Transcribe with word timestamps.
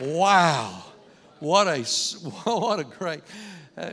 Wow. 0.00 0.84
What 1.38 1.66
a, 1.66 1.82
what 2.44 2.80
a 2.80 2.84
great. 2.84 3.22
Uh, 3.76 3.90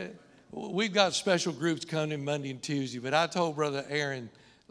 we've 0.52 0.92
got 0.92 1.14
special 1.14 1.52
groups 1.52 1.84
coming 1.84 2.24
Monday 2.24 2.50
and 2.50 2.62
Tuesday, 2.62 2.98
but 2.98 3.14
I 3.14 3.26
told 3.26 3.56
Brother 3.56 3.84
Aaron 3.88 4.30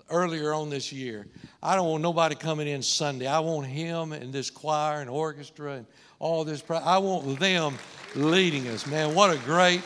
earlier 0.09 0.53
on 0.53 0.69
this 0.69 0.91
year, 0.91 1.27
I 1.61 1.75
don't 1.75 1.87
want 1.87 2.03
nobody 2.03 2.35
coming 2.35 2.67
in 2.67 2.81
Sunday. 2.81 3.27
I 3.27 3.39
want 3.39 3.67
him 3.67 4.11
and 4.11 4.33
this 4.33 4.49
choir 4.49 5.01
and 5.01 5.09
orchestra 5.09 5.73
and 5.73 5.85
all 6.19 6.43
this. 6.43 6.63
I 6.69 6.97
want 6.97 7.39
them 7.39 7.77
leading 8.15 8.67
us. 8.67 8.85
Man, 8.87 9.13
what 9.13 9.29
a 9.35 9.37
great. 9.39 9.81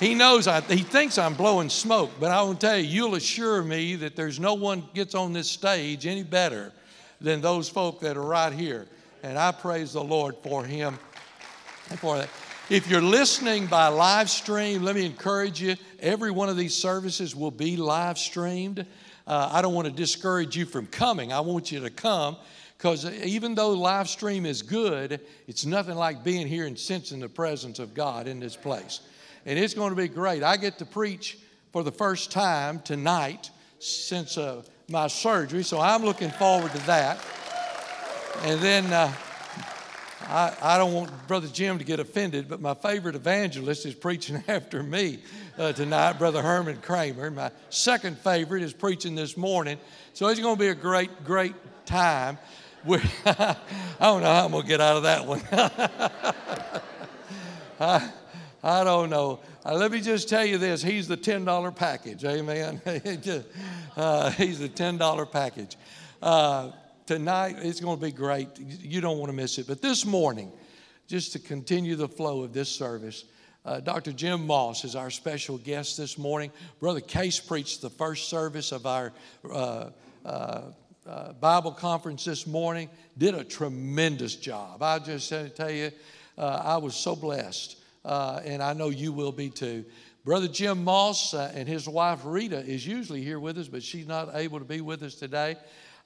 He 0.00 0.14
knows 0.14 0.48
I, 0.48 0.60
he 0.62 0.82
thinks 0.82 1.16
I'm 1.18 1.34
blowing 1.34 1.68
smoke, 1.68 2.10
but 2.18 2.30
I 2.30 2.42
will 2.42 2.56
tell 2.56 2.76
you, 2.76 2.84
you'll 2.84 3.14
assure 3.14 3.62
me 3.62 3.94
that 3.96 4.16
there's 4.16 4.40
no 4.40 4.54
one 4.54 4.88
gets 4.94 5.14
on 5.14 5.32
this 5.32 5.48
stage 5.48 6.06
any 6.06 6.24
better 6.24 6.72
than 7.20 7.40
those 7.40 7.68
folk 7.68 8.00
that 8.00 8.16
are 8.16 8.24
right 8.24 8.52
here. 8.52 8.88
And 9.22 9.38
I 9.38 9.52
praise 9.52 9.92
the 9.92 10.02
Lord 10.02 10.36
for 10.42 10.64
him 10.64 10.98
and 11.90 11.98
for 11.98 12.18
that. 12.18 12.28
If 12.68 12.88
you're 12.88 13.02
listening 13.02 13.66
by 13.66 13.88
live 13.88 14.28
stream, 14.30 14.82
let 14.82 14.96
me 14.96 15.06
encourage 15.06 15.60
you. 15.60 15.76
Every 16.00 16.30
one 16.30 16.48
of 16.48 16.56
these 16.56 16.74
services 16.74 17.36
will 17.36 17.50
be 17.50 17.76
live 17.76 18.18
streamed. 18.18 18.86
Uh, 19.26 19.50
I 19.52 19.62
don't 19.62 19.74
want 19.74 19.86
to 19.86 19.92
discourage 19.92 20.56
you 20.56 20.66
from 20.66 20.86
coming. 20.86 21.32
I 21.32 21.40
want 21.40 21.70
you 21.70 21.80
to 21.80 21.90
come 21.90 22.36
because 22.76 23.04
even 23.22 23.54
though 23.54 23.70
live 23.70 24.08
stream 24.08 24.44
is 24.44 24.62
good, 24.62 25.20
it's 25.46 25.64
nothing 25.64 25.94
like 25.94 26.24
being 26.24 26.48
here 26.48 26.66
and 26.66 26.76
sensing 26.76 27.20
the 27.20 27.28
presence 27.28 27.78
of 27.78 27.94
God 27.94 28.26
in 28.26 28.40
this 28.40 28.56
place. 28.56 29.00
And 29.46 29.58
it's 29.58 29.74
going 29.74 29.90
to 29.90 29.96
be 29.96 30.08
great. 30.08 30.42
I 30.42 30.56
get 30.56 30.78
to 30.78 30.84
preach 30.84 31.38
for 31.72 31.84
the 31.84 31.92
first 31.92 32.32
time 32.32 32.80
tonight 32.80 33.50
since 33.78 34.36
uh, 34.36 34.62
my 34.88 35.06
surgery, 35.06 35.62
so 35.62 35.80
I'm 35.80 36.04
looking 36.04 36.30
forward 36.30 36.72
to 36.72 36.86
that. 36.86 37.18
And 38.40 38.60
then 38.60 38.92
uh, 38.92 39.12
I, 40.22 40.52
I, 40.60 40.78
don't 40.78 40.92
want 40.92 41.10
Brother 41.28 41.46
Jim 41.46 41.78
to 41.78 41.84
get 41.84 42.00
offended, 42.00 42.48
but 42.48 42.60
my 42.60 42.74
favorite 42.74 43.14
evangelist 43.14 43.86
is 43.86 43.94
preaching 43.94 44.42
after 44.48 44.82
me 44.82 45.20
uh, 45.58 45.72
tonight, 45.72 46.14
Brother 46.14 46.42
Herman 46.42 46.78
Kramer. 46.78 47.30
My 47.30 47.50
second 47.70 48.18
favorite 48.18 48.62
is 48.62 48.72
preaching 48.72 49.14
this 49.14 49.36
morning. 49.36 49.78
So 50.12 50.26
it's 50.28 50.40
going 50.40 50.56
to 50.56 50.60
be 50.60 50.68
a 50.68 50.74
great, 50.74 51.24
great 51.24 51.54
time. 51.86 52.38
I 52.84 53.56
don't 54.00 54.22
know 54.22 54.34
how 54.34 54.44
I'm 54.44 54.50
going 54.50 54.62
to 54.62 54.68
get 54.68 54.80
out 54.80 54.96
of 54.96 55.02
that 55.04 55.24
one. 55.24 55.40
I, 57.78 58.10
I 58.62 58.84
don't 58.84 59.10
know. 59.10 59.38
Uh, 59.64 59.74
let 59.74 59.92
me 59.92 60.00
just 60.00 60.28
tell 60.28 60.44
you 60.44 60.58
this 60.58 60.82
He's 60.82 61.06
the 61.06 61.16
$10 61.16 61.76
package. 61.76 62.24
Amen. 62.24 62.80
uh, 63.96 64.30
he's 64.30 64.58
the 64.58 64.68
$10 64.68 65.30
package. 65.30 65.76
Uh, 66.20 66.72
tonight, 67.06 67.56
it's 67.58 67.80
going 67.80 67.98
to 67.98 68.04
be 68.04 68.12
great. 68.12 68.48
You 68.58 69.00
don't 69.00 69.18
want 69.18 69.30
to 69.30 69.36
miss 69.36 69.58
it. 69.58 69.66
But 69.66 69.82
this 69.82 70.04
morning, 70.04 70.52
just 71.08 71.32
to 71.32 71.38
continue 71.38 71.96
the 71.96 72.08
flow 72.08 72.42
of 72.42 72.52
this 72.52 72.68
service, 72.68 73.24
uh, 73.64 73.80
Dr. 73.80 74.12
Jim 74.12 74.46
Moss 74.46 74.84
is 74.84 74.96
our 74.96 75.10
special 75.10 75.58
guest 75.58 75.96
this 75.96 76.18
morning. 76.18 76.50
Brother 76.80 77.00
Case 77.00 77.38
preached 77.38 77.80
the 77.80 77.90
first 77.90 78.28
service 78.28 78.72
of 78.72 78.86
our 78.86 79.12
uh, 79.48 79.90
uh, 80.24 80.62
uh, 81.06 81.32
Bible 81.34 81.72
conference 81.72 82.24
this 82.24 82.46
morning. 82.46 82.88
Did 83.18 83.34
a 83.34 83.44
tremendous 83.44 84.34
job. 84.34 84.82
I 84.82 84.98
just 84.98 85.30
had 85.30 85.44
to 85.44 85.50
tell 85.50 85.70
you, 85.70 85.90
uh, 86.36 86.62
I 86.64 86.76
was 86.78 86.94
so 86.96 87.14
blessed, 87.14 87.76
uh, 88.04 88.40
and 88.44 88.62
I 88.62 88.72
know 88.72 88.88
you 88.88 89.12
will 89.12 89.32
be 89.32 89.48
too. 89.48 89.84
Brother 90.24 90.48
Jim 90.48 90.82
Moss 90.82 91.34
and 91.34 91.68
his 91.68 91.88
wife 91.88 92.20
Rita 92.24 92.58
is 92.58 92.86
usually 92.86 93.22
here 93.22 93.40
with 93.40 93.58
us, 93.58 93.68
but 93.68 93.82
she's 93.82 94.06
not 94.06 94.30
able 94.34 94.60
to 94.60 94.64
be 94.64 94.80
with 94.80 95.02
us 95.02 95.16
today. 95.16 95.56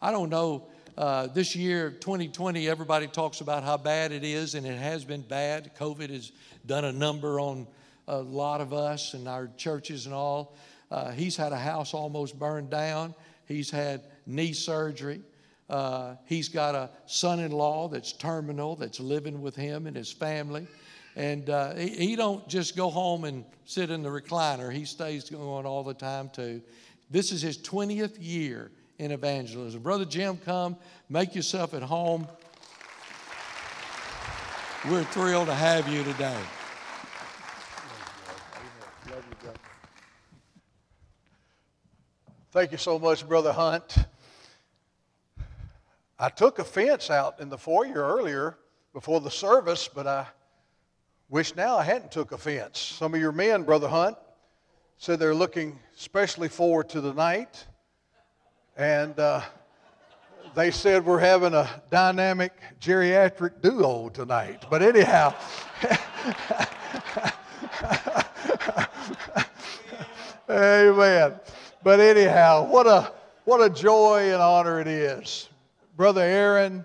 I 0.00 0.10
don't 0.10 0.30
know. 0.30 0.68
Uh, 0.96 1.26
this 1.26 1.54
year, 1.54 1.90
2020, 1.90 2.70
everybody 2.70 3.06
talks 3.06 3.42
about 3.42 3.62
how 3.62 3.76
bad 3.76 4.12
it 4.12 4.24
is, 4.24 4.54
and 4.54 4.66
it 4.66 4.78
has 4.78 5.04
been 5.04 5.20
bad. 5.20 5.76
COVID 5.76 6.08
has 6.08 6.32
done 6.64 6.86
a 6.86 6.92
number 6.92 7.38
on 7.38 7.66
a 8.08 8.16
lot 8.16 8.62
of 8.62 8.72
us 8.72 9.12
and 9.12 9.28
our 9.28 9.50
churches 9.58 10.06
and 10.06 10.14
all. 10.14 10.56
Uh, 10.90 11.10
he's 11.10 11.36
had 11.36 11.52
a 11.52 11.58
house 11.58 11.92
almost 11.92 12.38
burned 12.38 12.70
down. 12.70 13.14
He's 13.44 13.70
had 13.70 14.04
knee 14.24 14.54
surgery. 14.54 15.20
Uh, 15.68 16.14
he's 16.24 16.48
got 16.48 16.74
a 16.74 16.88
son 17.04 17.40
in 17.40 17.52
law 17.52 17.88
that's 17.88 18.12
terminal 18.12 18.74
that's 18.74 18.98
living 18.98 19.42
with 19.42 19.54
him 19.54 19.86
and 19.86 19.94
his 19.94 20.10
family. 20.10 20.66
And 21.14 21.50
uh, 21.50 21.74
he, 21.74 21.88
he, 21.88 22.16
don't 22.16 22.48
just 22.48 22.74
go 22.74 22.88
home 22.88 23.24
and 23.24 23.44
sit 23.66 23.90
in 23.90 24.02
the 24.02 24.08
recliner. 24.08 24.72
He 24.72 24.86
stays 24.86 25.28
going 25.28 25.66
all 25.66 25.82
the 25.82 25.94
time 25.94 26.30
too. 26.30 26.62
This 27.10 27.32
is 27.32 27.42
his 27.42 27.58
20th 27.58 28.16
year 28.18 28.70
in 28.98 29.10
evangelism. 29.10 29.82
Brother 29.82 30.04
Jim, 30.04 30.38
come, 30.38 30.76
make 31.08 31.34
yourself 31.34 31.74
at 31.74 31.82
home. 31.82 32.26
We're 34.88 35.04
thrilled 35.04 35.46
to 35.48 35.54
have 35.54 35.88
you 35.88 36.04
today. 36.04 36.38
Thank 42.52 42.72
you 42.72 42.78
so 42.78 42.98
much, 42.98 43.28
Brother 43.28 43.52
Hunt. 43.52 43.96
I 46.18 46.30
took 46.30 46.58
offense 46.58 47.10
out 47.10 47.40
in 47.40 47.50
the 47.50 47.58
foyer 47.58 47.92
earlier 47.92 48.56
before 48.94 49.20
the 49.20 49.30
service, 49.30 49.90
but 49.92 50.06
I 50.06 50.26
wish 51.28 51.54
now 51.54 51.76
I 51.76 51.84
hadn't 51.84 52.12
took 52.12 52.32
offense. 52.32 52.78
Some 52.78 53.12
of 53.12 53.20
your 53.20 53.32
men, 53.32 53.64
Brother 53.64 53.88
Hunt, 53.88 54.16
said 54.96 55.18
they're 55.18 55.34
looking 55.34 55.78
especially 55.98 56.48
forward 56.48 56.88
to 56.90 57.02
the 57.02 57.12
night, 57.12 57.66
and 58.76 59.18
uh, 59.18 59.40
they 60.54 60.70
said 60.70 61.04
we're 61.04 61.18
having 61.18 61.54
a 61.54 61.68
dynamic 61.90 62.52
geriatric 62.80 63.60
duo 63.62 64.08
tonight. 64.10 64.64
But 64.70 64.82
anyhow. 64.82 65.34
Amen. 70.48 71.34
But 71.82 72.00
anyhow, 72.00 72.66
what 72.66 72.86
a 72.86 73.12
what 73.44 73.60
a 73.60 73.70
joy 73.70 74.32
and 74.32 74.42
honor 74.42 74.80
it 74.80 74.88
is. 74.88 75.48
Brother 75.96 76.22
Aaron 76.22 76.84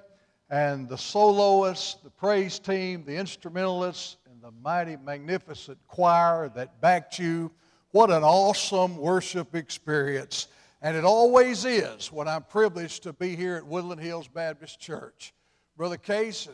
and 0.49 0.87
the 0.87 0.97
soloists, 0.97 1.95
the 2.03 2.09
praise 2.09 2.59
team, 2.59 3.03
the 3.05 3.15
instrumentalists, 3.15 4.17
and 4.29 4.41
the 4.41 4.51
mighty, 4.61 4.97
magnificent 4.97 5.77
choir 5.87 6.49
that 6.55 6.79
backed 6.81 7.19
you. 7.19 7.51
What 7.91 8.11
an 8.11 8.23
awesome 8.23 8.97
worship 8.97 9.55
experience. 9.55 10.47
And 10.81 10.97
it 10.97 11.05
always 11.05 11.63
is 11.63 12.11
when 12.11 12.27
I'm 12.27 12.43
privileged 12.43 13.03
to 13.03 13.13
be 13.13 13.35
here 13.35 13.55
at 13.55 13.65
Woodland 13.65 14.01
Hills 14.01 14.27
Baptist 14.27 14.79
Church. 14.79 15.33
Brother 15.77 15.97
Case, 15.97 16.47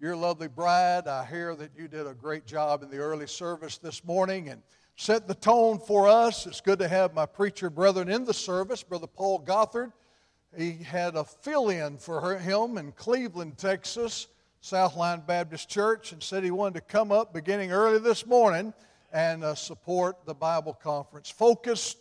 your 0.00 0.16
lovely 0.16 0.48
bride, 0.48 1.06
I 1.06 1.26
hear 1.26 1.54
that 1.56 1.70
you 1.76 1.86
did 1.88 2.06
a 2.06 2.14
great 2.14 2.46
job 2.46 2.82
in 2.82 2.90
the 2.90 2.98
early 2.98 3.26
service 3.26 3.76
this 3.76 4.02
morning. 4.02 4.48
And 4.48 4.62
set 4.96 5.26
the 5.26 5.34
tone 5.34 5.78
for 5.78 6.08
us. 6.08 6.46
It's 6.46 6.60
good 6.60 6.78
to 6.78 6.88
have 6.88 7.14
my 7.14 7.26
preacher 7.26 7.68
brethren 7.68 8.08
in 8.08 8.24
the 8.24 8.34
service, 8.34 8.82
Brother 8.82 9.06
Paul 9.06 9.40
Gothard. 9.40 9.92
He 10.56 10.72
had 10.82 11.16
a 11.16 11.24
fill 11.24 11.68
in 11.68 11.98
for 11.98 12.38
him 12.38 12.78
in 12.78 12.92
Cleveland, 12.92 13.58
Texas, 13.58 14.28
Southline 14.62 15.26
Baptist 15.26 15.68
Church, 15.68 16.12
and 16.12 16.22
said 16.22 16.44
he 16.44 16.52
wanted 16.52 16.74
to 16.74 16.80
come 16.80 17.10
up 17.10 17.34
beginning 17.34 17.72
early 17.72 17.98
this 17.98 18.24
morning 18.24 18.72
and 19.12 19.44
uh, 19.44 19.54
support 19.54 20.24
the 20.26 20.34
Bible 20.34 20.74
conference. 20.74 21.28
Focus 21.28 21.94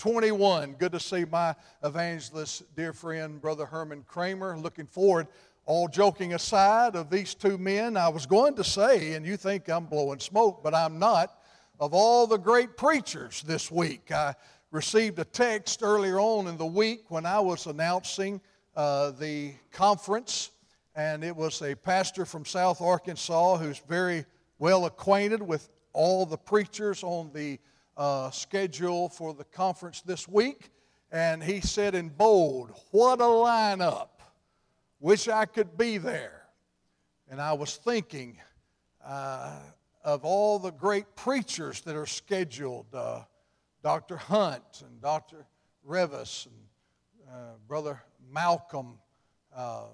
2021. 0.00 0.76
Good 0.78 0.92
to 0.92 0.98
see 0.98 1.26
my 1.26 1.54
evangelist, 1.84 2.62
dear 2.74 2.94
friend, 2.94 3.38
Brother 3.38 3.66
Herman 3.66 4.02
Kramer. 4.08 4.56
Looking 4.56 4.86
forward. 4.86 5.26
All 5.66 5.88
joking 5.88 6.32
aside 6.32 6.96
of 6.96 7.10
these 7.10 7.34
two 7.34 7.58
men, 7.58 7.98
I 7.98 8.08
was 8.08 8.24
going 8.24 8.54
to 8.54 8.64
say, 8.64 9.12
and 9.12 9.26
you 9.26 9.36
think 9.36 9.68
I'm 9.68 9.84
blowing 9.84 10.18
smoke, 10.18 10.62
but 10.64 10.74
I'm 10.74 10.98
not 10.98 11.38
of 11.78 11.92
all 11.92 12.26
the 12.26 12.38
great 12.38 12.78
preachers 12.78 13.42
this 13.42 13.70
week. 13.70 14.10
I 14.10 14.34
received 14.70 15.18
a 15.18 15.24
text 15.24 15.80
earlier 15.82 16.18
on 16.18 16.46
in 16.46 16.56
the 16.56 16.64
week 16.64 17.10
when 17.10 17.26
I 17.26 17.40
was 17.40 17.66
announcing 17.66 18.40
uh, 18.74 19.10
the 19.10 19.52
conference, 19.70 20.50
and 20.96 21.22
it 21.22 21.36
was 21.36 21.60
a 21.60 21.74
pastor 21.74 22.24
from 22.24 22.46
South 22.46 22.80
Arkansas 22.80 23.58
who's 23.58 23.80
very 23.80 24.24
well 24.58 24.86
acquainted 24.86 25.42
with 25.42 25.68
all 25.92 26.24
the 26.24 26.38
preachers 26.38 27.02
on 27.02 27.30
the 27.34 27.58
uh, 28.00 28.30
schedule 28.30 29.10
for 29.10 29.34
the 29.34 29.44
conference 29.44 30.00
this 30.00 30.26
week. 30.26 30.70
And 31.12 31.42
he 31.42 31.60
said 31.60 31.94
in 31.94 32.08
bold, 32.08 32.72
What 32.92 33.20
a 33.20 33.24
lineup! 33.24 34.08
Wish 35.00 35.28
I 35.28 35.44
could 35.44 35.76
be 35.76 35.98
there. 35.98 36.46
And 37.28 37.40
I 37.40 37.52
was 37.52 37.76
thinking, 37.76 38.38
uh, 39.04 39.58
of 40.02 40.24
all 40.24 40.58
the 40.58 40.70
great 40.70 41.14
preachers 41.14 41.82
that 41.82 41.94
are 41.94 42.06
scheduled 42.06 42.86
uh, 42.94 43.20
Dr. 43.82 44.16
Hunt 44.16 44.82
and 44.86 45.00
Dr. 45.02 45.46
Revis 45.86 46.46
and 46.46 46.54
uh, 47.30 47.52
Brother 47.68 48.02
Malcolm, 48.32 48.98
uh, 49.54 49.84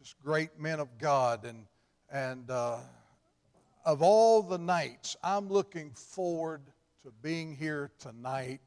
just 0.00 0.20
great 0.20 0.58
men 0.58 0.80
of 0.80 0.98
God. 0.98 1.44
And, 1.44 1.66
and 2.10 2.50
uh, 2.50 2.78
of 3.84 4.02
all 4.02 4.42
the 4.42 4.58
nights, 4.58 5.16
I'm 5.22 5.48
looking 5.48 5.92
forward 5.92 6.62
to 7.02 7.10
being 7.20 7.56
here 7.56 7.90
tonight 7.98 8.60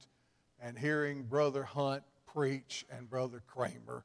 and 0.59 0.77
hearing 0.77 1.23
Brother 1.23 1.63
Hunt 1.63 2.03
preach 2.25 2.85
and 2.89 3.09
Brother 3.09 3.41
Kramer. 3.47 4.03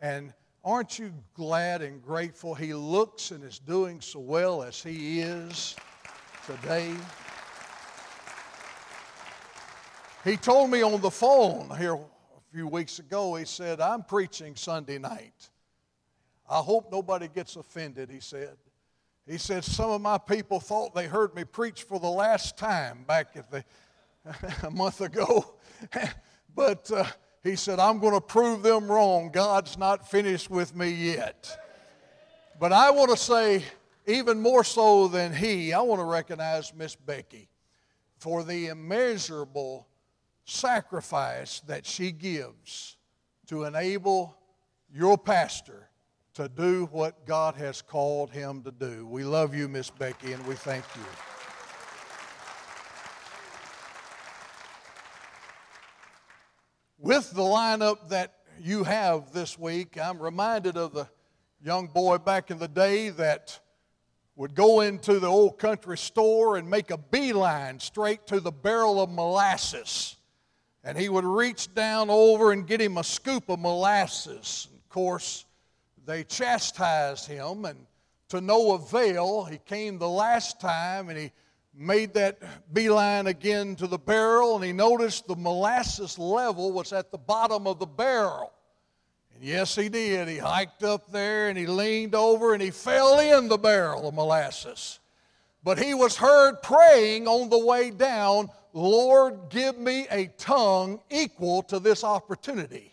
And 0.00 0.32
aren't 0.64 1.00
you 1.00 1.12
glad 1.34 1.82
and 1.82 2.00
grateful 2.00 2.54
he 2.54 2.74
looks 2.74 3.32
and 3.32 3.42
is 3.42 3.58
doing 3.58 4.00
so 4.00 4.20
well 4.20 4.62
as 4.62 4.80
he 4.80 5.20
is 5.20 5.74
today? 6.46 6.94
He 10.22 10.36
told 10.36 10.70
me 10.70 10.82
on 10.82 11.00
the 11.00 11.10
phone 11.10 11.76
here 11.76 11.94
a 11.94 12.00
few 12.52 12.68
weeks 12.68 13.00
ago, 13.00 13.34
he 13.34 13.44
said, 13.44 13.80
I'm 13.80 14.04
preaching 14.04 14.54
Sunday 14.54 14.98
night. 14.98 15.50
I 16.48 16.58
hope 16.58 16.92
nobody 16.92 17.26
gets 17.26 17.56
offended, 17.56 18.10
he 18.10 18.20
said. 18.20 18.56
He 19.26 19.38
said, 19.38 19.64
Some 19.64 19.90
of 19.90 20.00
my 20.00 20.18
people 20.18 20.60
thought 20.60 20.94
they 20.94 21.06
heard 21.06 21.34
me 21.34 21.44
preach 21.44 21.84
for 21.84 22.00
the 22.00 22.10
last 22.10 22.56
time 22.56 23.04
back 23.06 23.36
at 23.36 23.50
the, 23.50 23.64
a 24.66 24.70
month 24.70 25.00
ago. 25.00 25.54
but 26.54 26.90
uh, 26.90 27.04
he 27.42 27.56
said, 27.56 27.78
I'm 27.78 27.98
going 27.98 28.14
to 28.14 28.20
prove 28.20 28.62
them 28.62 28.90
wrong. 28.90 29.30
God's 29.32 29.78
not 29.78 30.08
finished 30.08 30.50
with 30.50 30.74
me 30.74 30.90
yet. 30.90 31.56
But 32.58 32.72
I 32.72 32.90
want 32.90 33.10
to 33.10 33.16
say, 33.16 33.64
even 34.06 34.40
more 34.40 34.64
so 34.64 35.08
than 35.08 35.34
he, 35.34 35.72
I 35.72 35.80
want 35.80 36.00
to 36.00 36.04
recognize 36.04 36.74
Miss 36.74 36.94
Becky 36.94 37.48
for 38.18 38.44
the 38.44 38.68
immeasurable 38.68 39.86
sacrifice 40.44 41.60
that 41.60 41.86
she 41.86 42.12
gives 42.12 42.96
to 43.46 43.64
enable 43.64 44.36
your 44.92 45.16
pastor 45.16 45.88
to 46.34 46.48
do 46.48 46.88
what 46.92 47.26
God 47.26 47.56
has 47.56 47.82
called 47.82 48.30
him 48.30 48.62
to 48.62 48.70
do. 48.70 49.06
We 49.06 49.22
love 49.24 49.54
you, 49.54 49.68
Miss 49.68 49.90
Becky, 49.90 50.32
and 50.32 50.46
we 50.46 50.54
thank 50.54 50.84
you. 50.96 51.02
With 56.98 57.30
the 57.32 57.42
lineup 57.42 58.08
that 58.08 58.32
you 58.58 58.84
have 58.84 59.32
this 59.32 59.58
week, 59.58 59.98
I'm 59.98 60.18
reminded 60.18 60.76
of 60.76 60.94
the 60.94 61.08
young 61.62 61.88
boy 61.88 62.18
back 62.18 62.50
in 62.50 62.58
the 62.58 62.68
day 62.68 63.10
that 63.10 63.58
would 64.34 64.54
go 64.54 64.80
into 64.80 65.18
the 65.18 65.26
old 65.26 65.58
country 65.58 65.98
store 65.98 66.56
and 66.56 66.70
make 66.70 66.90
a 66.90 66.96
beeline 66.96 67.78
straight 67.78 68.26
to 68.28 68.40
the 68.40 68.52
barrel 68.52 69.02
of 69.02 69.10
molasses. 69.10 70.16
And 70.82 70.96
he 70.96 71.08
would 71.08 71.24
reach 71.24 71.74
down 71.74 72.08
over 72.08 72.52
and 72.52 72.66
get 72.66 72.80
him 72.80 72.96
a 72.96 73.04
scoop 73.04 73.50
of 73.50 73.58
molasses. 73.58 74.68
Of 74.74 74.88
course, 74.88 75.44
they 76.06 76.24
chastised 76.24 77.26
him, 77.26 77.64
and 77.64 77.86
to 78.32 78.40
no 78.40 78.72
avail. 78.72 79.44
He 79.44 79.58
came 79.58 79.98
the 79.98 80.08
last 80.08 80.58
time 80.58 81.10
and 81.10 81.18
he 81.18 81.32
made 81.74 82.14
that 82.14 82.38
beeline 82.72 83.26
again 83.26 83.76
to 83.76 83.86
the 83.86 83.98
barrel, 83.98 84.56
and 84.56 84.64
he 84.64 84.72
noticed 84.72 85.26
the 85.26 85.36
molasses 85.36 86.18
level 86.18 86.72
was 86.72 86.94
at 86.94 87.10
the 87.10 87.18
bottom 87.18 87.66
of 87.66 87.78
the 87.78 87.86
barrel. 87.86 88.50
And 89.34 89.44
yes, 89.44 89.74
he 89.74 89.90
did. 89.90 90.28
He 90.28 90.38
hiked 90.38 90.82
up 90.82 91.12
there 91.12 91.50
and 91.50 91.58
he 91.58 91.66
leaned 91.66 92.14
over 92.14 92.54
and 92.54 92.62
he 92.62 92.70
fell 92.70 93.18
in 93.18 93.48
the 93.48 93.58
barrel 93.58 94.08
of 94.08 94.14
molasses. 94.14 94.98
But 95.62 95.78
he 95.78 95.92
was 95.92 96.16
heard 96.16 96.62
praying 96.62 97.28
on 97.28 97.50
the 97.50 97.58
way 97.58 97.90
down, 97.90 98.48
Lord, 98.72 99.50
give 99.50 99.76
me 99.76 100.06
a 100.10 100.28
tongue 100.38 101.00
equal 101.10 101.62
to 101.64 101.78
this 101.78 102.02
opportunity. 102.02 102.91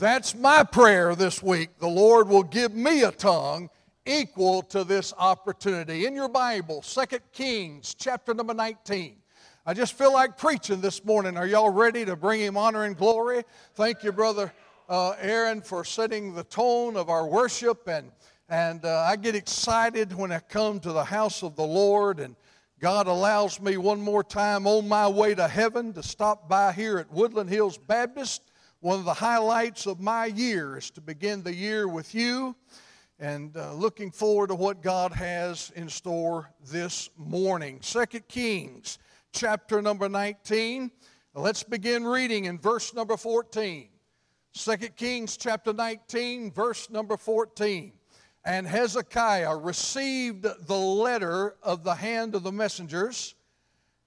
That's 0.00 0.34
my 0.34 0.64
prayer 0.64 1.14
this 1.14 1.42
week. 1.42 1.78
The 1.78 1.86
Lord 1.86 2.26
will 2.26 2.42
give 2.42 2.72
me 2.72 3.02
a 3.02 3.12
tongue 3.12 3.68
equal 4.06 4.62
to 4.62 4.82
this 4.82 5.12
opportunity. 5.18 6.06
In 6.06 6.14
your 6.14 6.30
Bible, 6.30 6.80
2 6.80 7.18
Kings, 7.34 7.94
chapter 7.98 8.32
number 8.32 8.54
19. 8.54 9.16
I 9.66 9.74
just 9.74 9.92
feel 9.92 10.10
like 10.10 10.38
preaching 10.38 10.80
this 10.80 11.04
morning. 11.04 11.36
Are 11.36 11.46
y'all 11.46 11.68
ready 11.68 12.06
to 12.06 12.16
bring 12.16 12.40
him 12.40 12.56
honor 12.56 12.84
and 12.84 12.96
glory? 12.96 13.42
Thank 13.74 14.02
you, 14.02 14.10
Brother 14.10 14.54
uh, 14.88 15.16
Aaron, 15.20 15.60
for 15.60 15.84
setting 15.84 16.32
the 16.32 16.44
tone 16.44 16.96
of 16.96 17.10
our 17.10 17.26
worship. 17.26 17.86
And, 17.86 18.10
and 18.48 18.82
uh, 18.86 19.00
I 19.06 19.16
get 19.16 19.34
excited 19.34 20.14
when 20.14 20.32
I 20.32 20.38
come 20.38 20.80
to 20.80 20.92
the 20.92 21.04
house 21.04 21.42
of 21.42 21.56
the 21.56 21.62
Lord. 21.62 22.20
And 22.20 22.36
God 22.78 23.06
allows 23.06 23.60
me 23.60 23.76
one 23.76 24.00
more 24.00 24.24
time 24.24 24.66
on 24.66 24.88
my 24.88 25.06
way 25.06 25.34
to 25.34 25.46
heaven 25.46 25.92
to 25.92 26.02
stop 26.02 26.48
by 26.48 26.72
here 26.72 26.96
at 26.96 27.12
Woodland 27.12 27.50
Hills 27.50 27.76
Baptist 27.76 28.49
one 28.80 28.98
of 28.98 29.04
the 29.04 29.12
highlights 29.12 29.86
of 29.86 30.00
my 30.00 30.24
year 30.24 30.78
is 30.78 30.90
to 30.90 31.02
begin 31.02 31.42
the 31.42 31.54
year 31.54 31.86
with 31.86 32.14
you 32.14 32.56
and 33.18 33.54
uh, 33.54 33.74
looking 33.74 34.10
forward 34.10 34.48
to 34.48 34.54
what 34.54 34.80
God 34.80 35.12
has 35.12 35.70
in 35.76 35.86
store 35.90 36.50
this 36.70 37.10
morning. 37.18 37.80
Second 37.82 38.26
Kings, 38.26 38.98
chapter 39.32 39.82
number 39.82 40.08
19. 40.08 40.90
Let's 41.34 41.62
begin 41.62 42.04
reading 42.04 42.46
in 42.46 42.58
verse 42.58 42.94
number 42.94 43.18
14. 43.18 43.88
Second 44.52 44.96
Kings, 44.96 45.36
chapter 45.36 45.74
19, 45.74 46.50
verse 46.50 46.88
number 46.88 47.18
14. 47.18 47.92
And 48.46 48.66
Hezekiah 48.66 49.58
received 49.58 50.46
the 50.66 50.78
letter 50.78 51.54
of 51.62 51.84
the 51.84 51.94
hand 51.94 52.34
of 52.34 52.44
the 52.44 52.52
messengers 52.52 53.34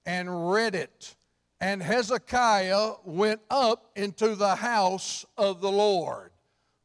and 0.07 0.51
read 0.51 0.73
it 0.73 1.15
and 1.63 1.81
Hezekiah 1.81 2.95
went 3.05 3.39
up 3.49 3.89
into 3.95 4.35
the 4.35 4.53
house 4.53 5.25
of 5.37 5.61
the 5.61 5.71
Lord. 5.71 6.31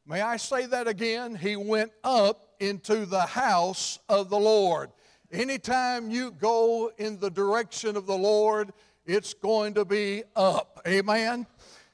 May 0.07 0.21
I 0.21 0.37
say 0.37 0.67
that 0.67 0.87
again? 0.87 1.35
He 1.35 1.57
went 1.57 1.91
up 2.01 2.55
into 2.61 3.05
the 3.05 3.25
house 3.25 3.99
of 4.07 4.29
the 4.29 4.39
Lord. 4.39 4.91
Anytime 5.33 6.09
you 6.09 6.31
go 6.31 6.93
in 6.97 7.19
the 7.19 7.29
direction 7.29 7.97
of 7.97 8.05
the 8.05 8.17
Lord, 8.17 8.71
it's 9.05 9.33
going 9.33 9.73
to 9.73 9.83
be 9.83 10.23
up. 10.37 10.81
Amen? 10.87 11.45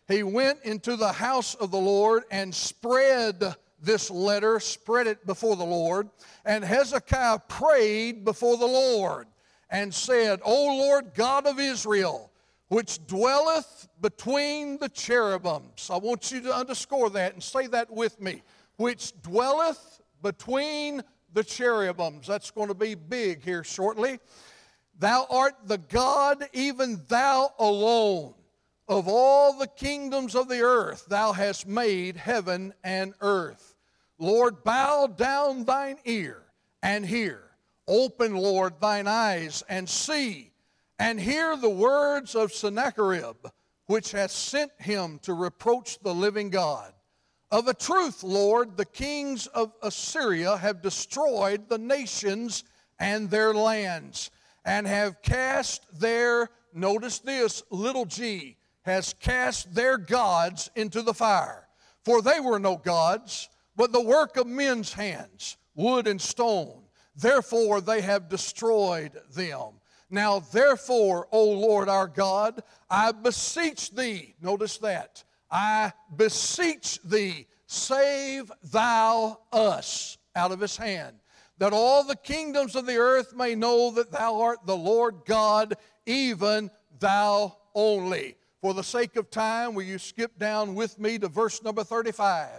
He 0.08 0.22
went 0.22 0.60
into 0.62 0.96
the 0.96 1.12
house 1.12 1.56
of 1.56 1.72
the 1.72 1.80
Lord 1.80 2.26
and 2.30 2.54
spread 2.54 3.56
this 3.82 4.12
letter, 4.12 4.60
spread 4.60 5.08
it 5.08 5.26
before 5.26 5.56
the 5.56 5.64
Lord. 5.64 6.08
And 6.46 6.64
Hezekiah 6.64 7.40
prayed 7.48 8.24
before 8.24 8.58
the 8.58 8.68
Lord 8.68 9.26
and 9.72 9.92
said, 9.92 10.40
O 10.46 10.78
Lord 10.78 11.16
God 11.16 11.48
of 11.48 11.60
Israel, 11.60 12.30
which 12.68 13.06
dwelleth 13.06 13.88
between 14.02 14.78
the 14.80 14.90
cherubims. 14.90 15.90
I 15.90 15.98
want 15.98 16.32
you 16.32 16.42
to 16.42 16.56
underscore 16.56 17.10
that 17.12 17.34
and 17.34 17.44
say 17.44 17.68
that 17.68 17.92
with 17.92 18.20
me. 18.20 18.42
Which 18.78 19.14
dwelleth 19.22 20.02
between 20.22 21.04
the 21.34 21.44
cherubims. 21.44 22.28
That's 22.28 22.52
going 22.52 22.70
to 22.70 22.74
be 22.74 22.96
big 22.96 23.44
here 23.44 23.64
shortly. 23.64 24.20
Thou 24.98 25.28
art 25.30 25.56
the 25.66 25.78
God, 25.78 26.48
even 26.54 27.02
thou 27.08 27.54
alone. 27.60 28.34
Of 28.88 29.08
all 29.08 29.58
the 29.58 29.68
kingdoms 29.68 30.36
of 30.36 30.48
the 30.48 30.62
earth, 30.62 31.06
thou 31.08 31.34
hast 31.34 31.68
made 31.68 32.16
heaven 32.18 32.74
and 32.84 33.14
earth. 33.20 33.76
Lord, 34.20 34.64
bow 34.64 35.08
down 35.08 35.66
thine 35.66 35.98
ear 36.06 36.44
and 36.82 37.06
hear. 37.06 37.42
Open, 37.88 38.36
Lord, 38.36 38.80
thine 38.80 39.08
eyes 39.08 39.64
and 39.68 39.90
see 39.90 40.52
and 41.00 41.20
hear 41.20 41.58
the 41.58 41.70
words 41.70 42.36
of 42.36 42.54
Sennacherib, 42.54 43.36
which 43.88 44.12
hath 44.12 44.32
sent 44.32 44.72
him 44.80 45.20
to 45.20 45.34
reproach 45.34 46.00
the 46.00 46.14
living 46.14 46.50
God. 46.50 46.94
Of 47.52 47.68
a 47.68 47.74
truth, 47.74 48.24
Lord, 48.24 48.78
the 48.78 48.86
kings 48.86 49.48
of 49.48 49.72
Assyria 49.82 50.58
have 50.58 50.82
destroyed 50.82 51.70
the 51.70 51.78
nations 51.78 52.64
and 53.00 53.30
their 53.30 53.54
lands, 53.54 54.32
and 54.64 54.88
have 54.88 55.22
cast 55.22 55.86
their, 56.00 56.50
notice 56.74 57.20
this, 57.20 57.62
little 57.70 58.06
g, 58.06 58.58
has 58.82 59.14
cast 59.20 59.74
their 59.76 59.98
gods 59.98 60.70
into 60.76 61.02
the 61.02 61.14
fire. 61.14 61.68
For 62.04 62.22
they 62.22 62.40
were 62.40 62.60
no 62.60 62.78
gods, 62.78 63.50
but 63.76 63.92
the 63.92 64.02
work 64.02 64.38
of 64.38 64.48
men's 64.48 64.94
hands, 64.94 65.58
wood 65.76 66.08
and 66.08 66.22
stone. 66.22 66.84
Therefore 67.16 67.82
they 67.82 68.02
have 68.02 68.30
destroyed 68.30 69.14
them. 69.34 69.74
Now, 70.10 70.40
therefore, 70.40 71.28
O 71.32 71.44
Lord 71.52 71.90
our 71.90 72.08
God, 72.08 72.62
I 72.90 73.12
beseech 73.12 73.92
thee, 73.92 74.36
notice 74.42 74.78
that, 74.80 75.24
I 75.50 75.94
beseech 76.16 77.02
thee, 77.04 77.48
save 77.66 78.52
thou 78.72 79.40
us 79.52 80.18
out 80.36 80.52
of 80.52 80.60
his 80.60 80.78
hand, 80.78 81.18
that 81.58 81.74
all 81.74 82.04
the 82.04 82.16
kingdoms 82.16 82.76
of 82.76 82.86
the 82.86 82.98
earth 82.98 83.36
may 83.36 83.56
know 83.56 83.92
that 83.92 84.12
thou 84.12 84.42
art 84.42 84.60
the 84.66 84.78
Lord 84.78 85.22
God, 85.26 85.76
even 86.06 86.70
thou 87.00 87.58
only. 87.74 88.36
For 88.62 88.74
the 88.74 88.84
sake 88.84 89.16
of 89.16 89.30
time, 89.30 89.74
will 89.74 89.84
you 89.84 89.98
skip 89.98 90.38
down 90.38 90.76
with 90.76 91.00
me 91.00 91.18
to 91.20 91.28
verse 91.28 91.64
number 91.64 91.84
35? 91.84 92.50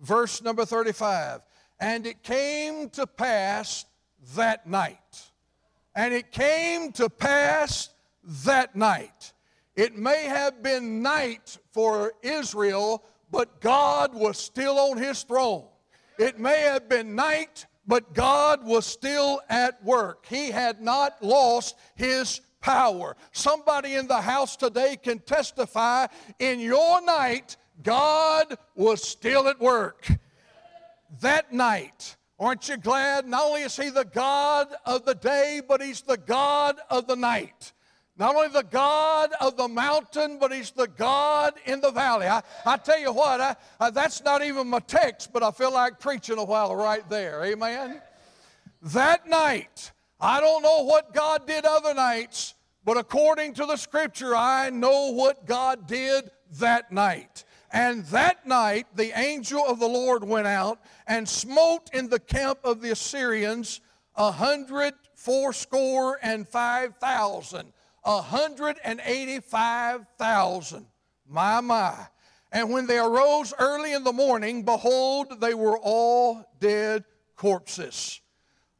Verse 0.00 0.42
number 0.42 0.64
35. 0.64 1.40
And 1.80 2.06
it 2.06 2.22
came 2.22 2.88
to 2.90 3.06
pass 3.06 3.84
that 4.34 4.66
night 4.66 5.27
and 5.98 6.14
it 6.14 6.30
came 6.30 6.92
to 6.92 7.10
pass 7.10 7.88
that 8.44 8.76
night. 8.76 9.32
It 9.74 9.96
may 9.96 10.26
have 10.26 10.62
been 10.62 11.02
night 11.02 11.58
for 11.72 12.12
Israel, 12.22 13.02
but 13.32 13.60
God 13.60 14.14
was 14.14 14.38
still 14.38 14.78
on 14.78 14.96
his 14.96 15.24
throne. 15.24 15.64
It 16.16 16.38
may 16.38 16.60
have 16.60 16.88
been 16.88 17.16
night, 17.16 17.66
but 17.84 18.14
God 18.14 18.64
was 18.64 18.86
still 18.86 19.40
at 19.50 19.82
work. 19.84 20.24
He 20.26 20.52
had 20.52 20.80
not 20.80 21.20
lost 21.20 21.74
his 21.96 22.42
power. 22.60 23.16
Somebody 23.32 23.96
in 23.96 24.06
the 24.06 24.20
house 24.20 24.54
today 24.54 24.96
can 25.02 25.18
testify 25.18 26.06
in 26.38 26.60
your 26.60 27.02
night, 27.04 27.56
God 27.82 28.56
was 28.76 29.02
still 29.02 29.48
at 29.48 29.58
work. 29.58 30.06
That 31.22 31.52
night, 31.52 32.16
aren't 32.38 32.68
you 32.68 32.76
glad? 32.76 33.26
Not 33.26 33.44
only 33.44 33.62
is 33.62 33.76
He 33.76 33.90
the 33.90 34.04
God 34.04 34.68
of 34.84 35.04
the 35.04 35.14
day, 35.14 35.60
but 35.66 35.82
He's 35.82 36.02
the 36.02 36.16
God 36.16 36.76
of 36.90 37.06
the 37.06 37.16
night. 37.16 37.72
Not 38.18 38.34
only 38.34 38.48
the 38.48 38.64
God 38.64 39.30
of 39.40 39.56
the 39.56 39.68
mountain, 39.68 40.38
but 40.40 40.52
He's 40.52 40.72
the 40.72 40.88
God 40.88 41.54
in 41.66 41.80
the 41.80 41.92
valley. 41.92 42.26
I, 42.26 42.42
I 42.66 42.76
tell 42.76 42.98
you 42.98 43.12
what, 43.12 43.40
I, 43.40 43.56
I, 43.78 43.90
that's 43.90 44.22
not 44.24 44.42
even 44.42 44.68
my 44.68 44.80
text, 44.80 45.32
but 45.32 45.42
I 45.42 45.52
feel 45.52 45.72
like 45.72 46.00
preaching 46.00 46.38
a 46.38 46.44
while 46.44 46.74
right 46.74 47.08
there. 47.08 47.44
Amen? 47.44 48.00
That 48.82 49.28
night, 49.28 49.92
I 50.20 50.40
don't 50.40 50.62
know 50.62 50.82
what 50.84 51.14
God 51.14 51.46
did 51.46 51.64
other 51.64 51.94
nights, 51.94 52.54
but 52.84 52.96
according 52.96 53.54
to 53.54 53.66
the 53.66 53.76
scripture, 53.76 54.34
I 54.34 54.70
know 54.70 55.12
what 55.12 55.46
God 55.46 55.86
did 55.86 56.30
that 56.58 56.90
night. 56.90 57.44
And 57.72 58.04
that 58.06 58.46
night, 58.46 58.86
the 58.94 59.18
angel 59.18 59.62
of 59.66 59.78
the 59.78 59.88
Lord 59.88 60.24
went 60.24 60.46
out 60.46 60.80
and 61.06 61.28
smote 61.28 61.90
in 61.92 62.08
the 62.08 62.20
camp 62.20 62.60
of 62.64 62.80
the 62.80 62.90
Assyrians 62.90 63.80
a 64.16 64.30
hundred 64.30 64.94
fourscore 65.14 66.18
and 66.22 66.48
five 66.48 66.96
thousand. 66.96 67.72
A 68.04 68.22
hundred 68.22 68.76
and 68.84 69.02
eighty-five 69.04 70.06
thousand. 70.16 70.86
My, 71.28 71.60
my. 71.60 71.94
And 72.50 72.70
when 72.70 72.86
they 72.86 72.98
arose 72.98 73.52
early 73.58 73.92
in 73.92 74.02
the 74.02 74.12
morning, 74.12 74.62
behold, 74.62 75.40
they 75.40 75.52
were 75.52 75.76
all 75.76 76.48
dead 76.58 77.04
corpses. 77.36 78.22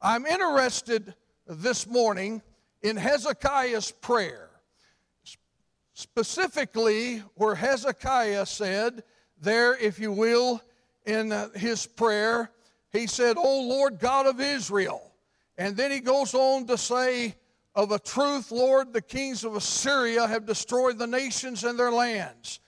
I'm 0.01 0.25
interested 0.25 1.15
this 1.47 1.87
morning 1.87 2.41
in 2.81 2.97
Hezekiah's 2.97 3.91
prayer. 3.91 4.48
Specifically, 5.99 7.25
where 7.35 7.57
Hezekiah 7.57 8.47
said, 8.47 9.03
there, 9.41 9.77
if 9.77 9.99
you 9.99 10.13
will, 10.13 10.63
in 11.05 11.33
uh, 11.33 11.49
his 11.57 11.87
prayer, 11.87 12.53
he 12.93 13.09
said, 13.09 13.37
O 13.37 13.63
Lord 13.63 13.99
God 13.99 14.27
of 14.27 14.41
Israel. 14.41 15.03
And 15.57 15.77
then 15.77 15.91
he 15.91 15.99
goes 15.99 16.35
on 16.35 16.69
to 16.69 16.79
say, 16.79 17.35
Of 17.75 17.91
a 17.91 17.99
truth, 17.99 18.53
Lord, 18.53 18.93
the 18.93 19.03
kings 19.03 19.43
of 19.43 19.57
Assyria 19.57 20.29
have 20.29 20.47
destroyed 20.47 20.99
the 20.99 21.09
nations 21.09 21.65
and 21.65 21.77
their 21.77 21.91
lands. 21.91 22.61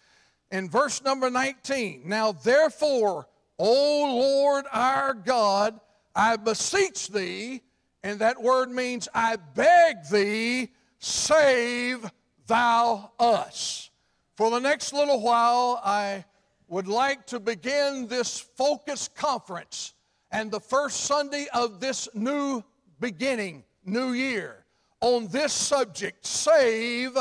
In 0.51 0.69
verse 0.69 1.01
number 1.05 1.31
19, 1.31 2.03
now 2.07 2.33
therefore, 2.33 3.29
O 3.61 4.43
Lord 4.43 4.65
our 4.73 5.15
God, 5.15 5.79
I 6.17 6.35
beseech 6.35 7.07
thee, 7.07 7.63
and 8.03 8.19
that 8.19 8.43
word 8.43 8.73
means, 8.73 9.09
I 9.15 9.37
beg 9.37 9.99
thee, 10.11 10.71
save 10.99 12.11
thou 12.51 13.13
us. 13.21 13.91
For 14.37 14.51
the 14.51 14.59
next 14.59 14.93
little 14.93 15.21
while, 15.21 15.81
I 15.85 16.25
would 16.67 16.89
like 16.89 17.25
to 17.29 17.39
begin 17.39 18.09
this 18.09 18.41
focus 18.41 19.09
conference 19.09 19.95
and 20.33 20.51
the 20.51 20.59
first 20.59 21.03
Sunday 21.05 21.47
of 21.55 21.79
this 21.79 22.09
new 22.13 22.65
beginning, 22.99 23.63
new 23.85 24.13
year, 24.13 24.65
on 25.01 25.29
this 25.29 25.53
subject 25.53 26.27
Save 26.27 27.17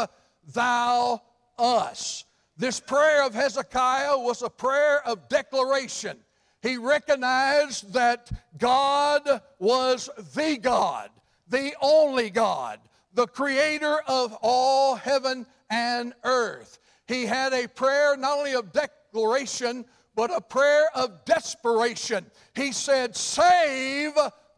thou 0.52 1.22
us. 1.60 2.26
This 2.58 2.80
prayer 2.80 3.24
of 3.24 3.36
Hezekiah 3.36 4.18
was 4.18 4.42
a 4.42 4.50
prayer 4.50 5.08
of 5.08 5.30
declaration. 5.30 6.18
He 6.64 6.78
recognized 6.78 7.94
that 7.94 8.32
God 8.58 9.42
was 9.60 10.10
the 10.34 10.58
God, 10.58 11.12
the 11.48 11.74
only 11.82 12.32
God, 12.32 12.80
the 13.14 13.28
creator 13.28 14.00
of 14.08 14.38
all 14.42 14.96
heaven 14.96 15.46
and 15.70 16.14
earth. 16.24 16.80
He 17.08 17.26
had 17.26 17.54
a 17.54 17.68
prayer 17.68 18.16
not 18.18 18.38
only 18.38 18.54
of 18.54 18.72
declaration, 18.72 19.86
but 20.16 20.36
a 20.36 20.42
prayer 20.42 20.86
of 20.96 21.26
desperation. 21.26 22.26
He 22.56 22.72
said, 22.72 23.16
Save 23.16 24.12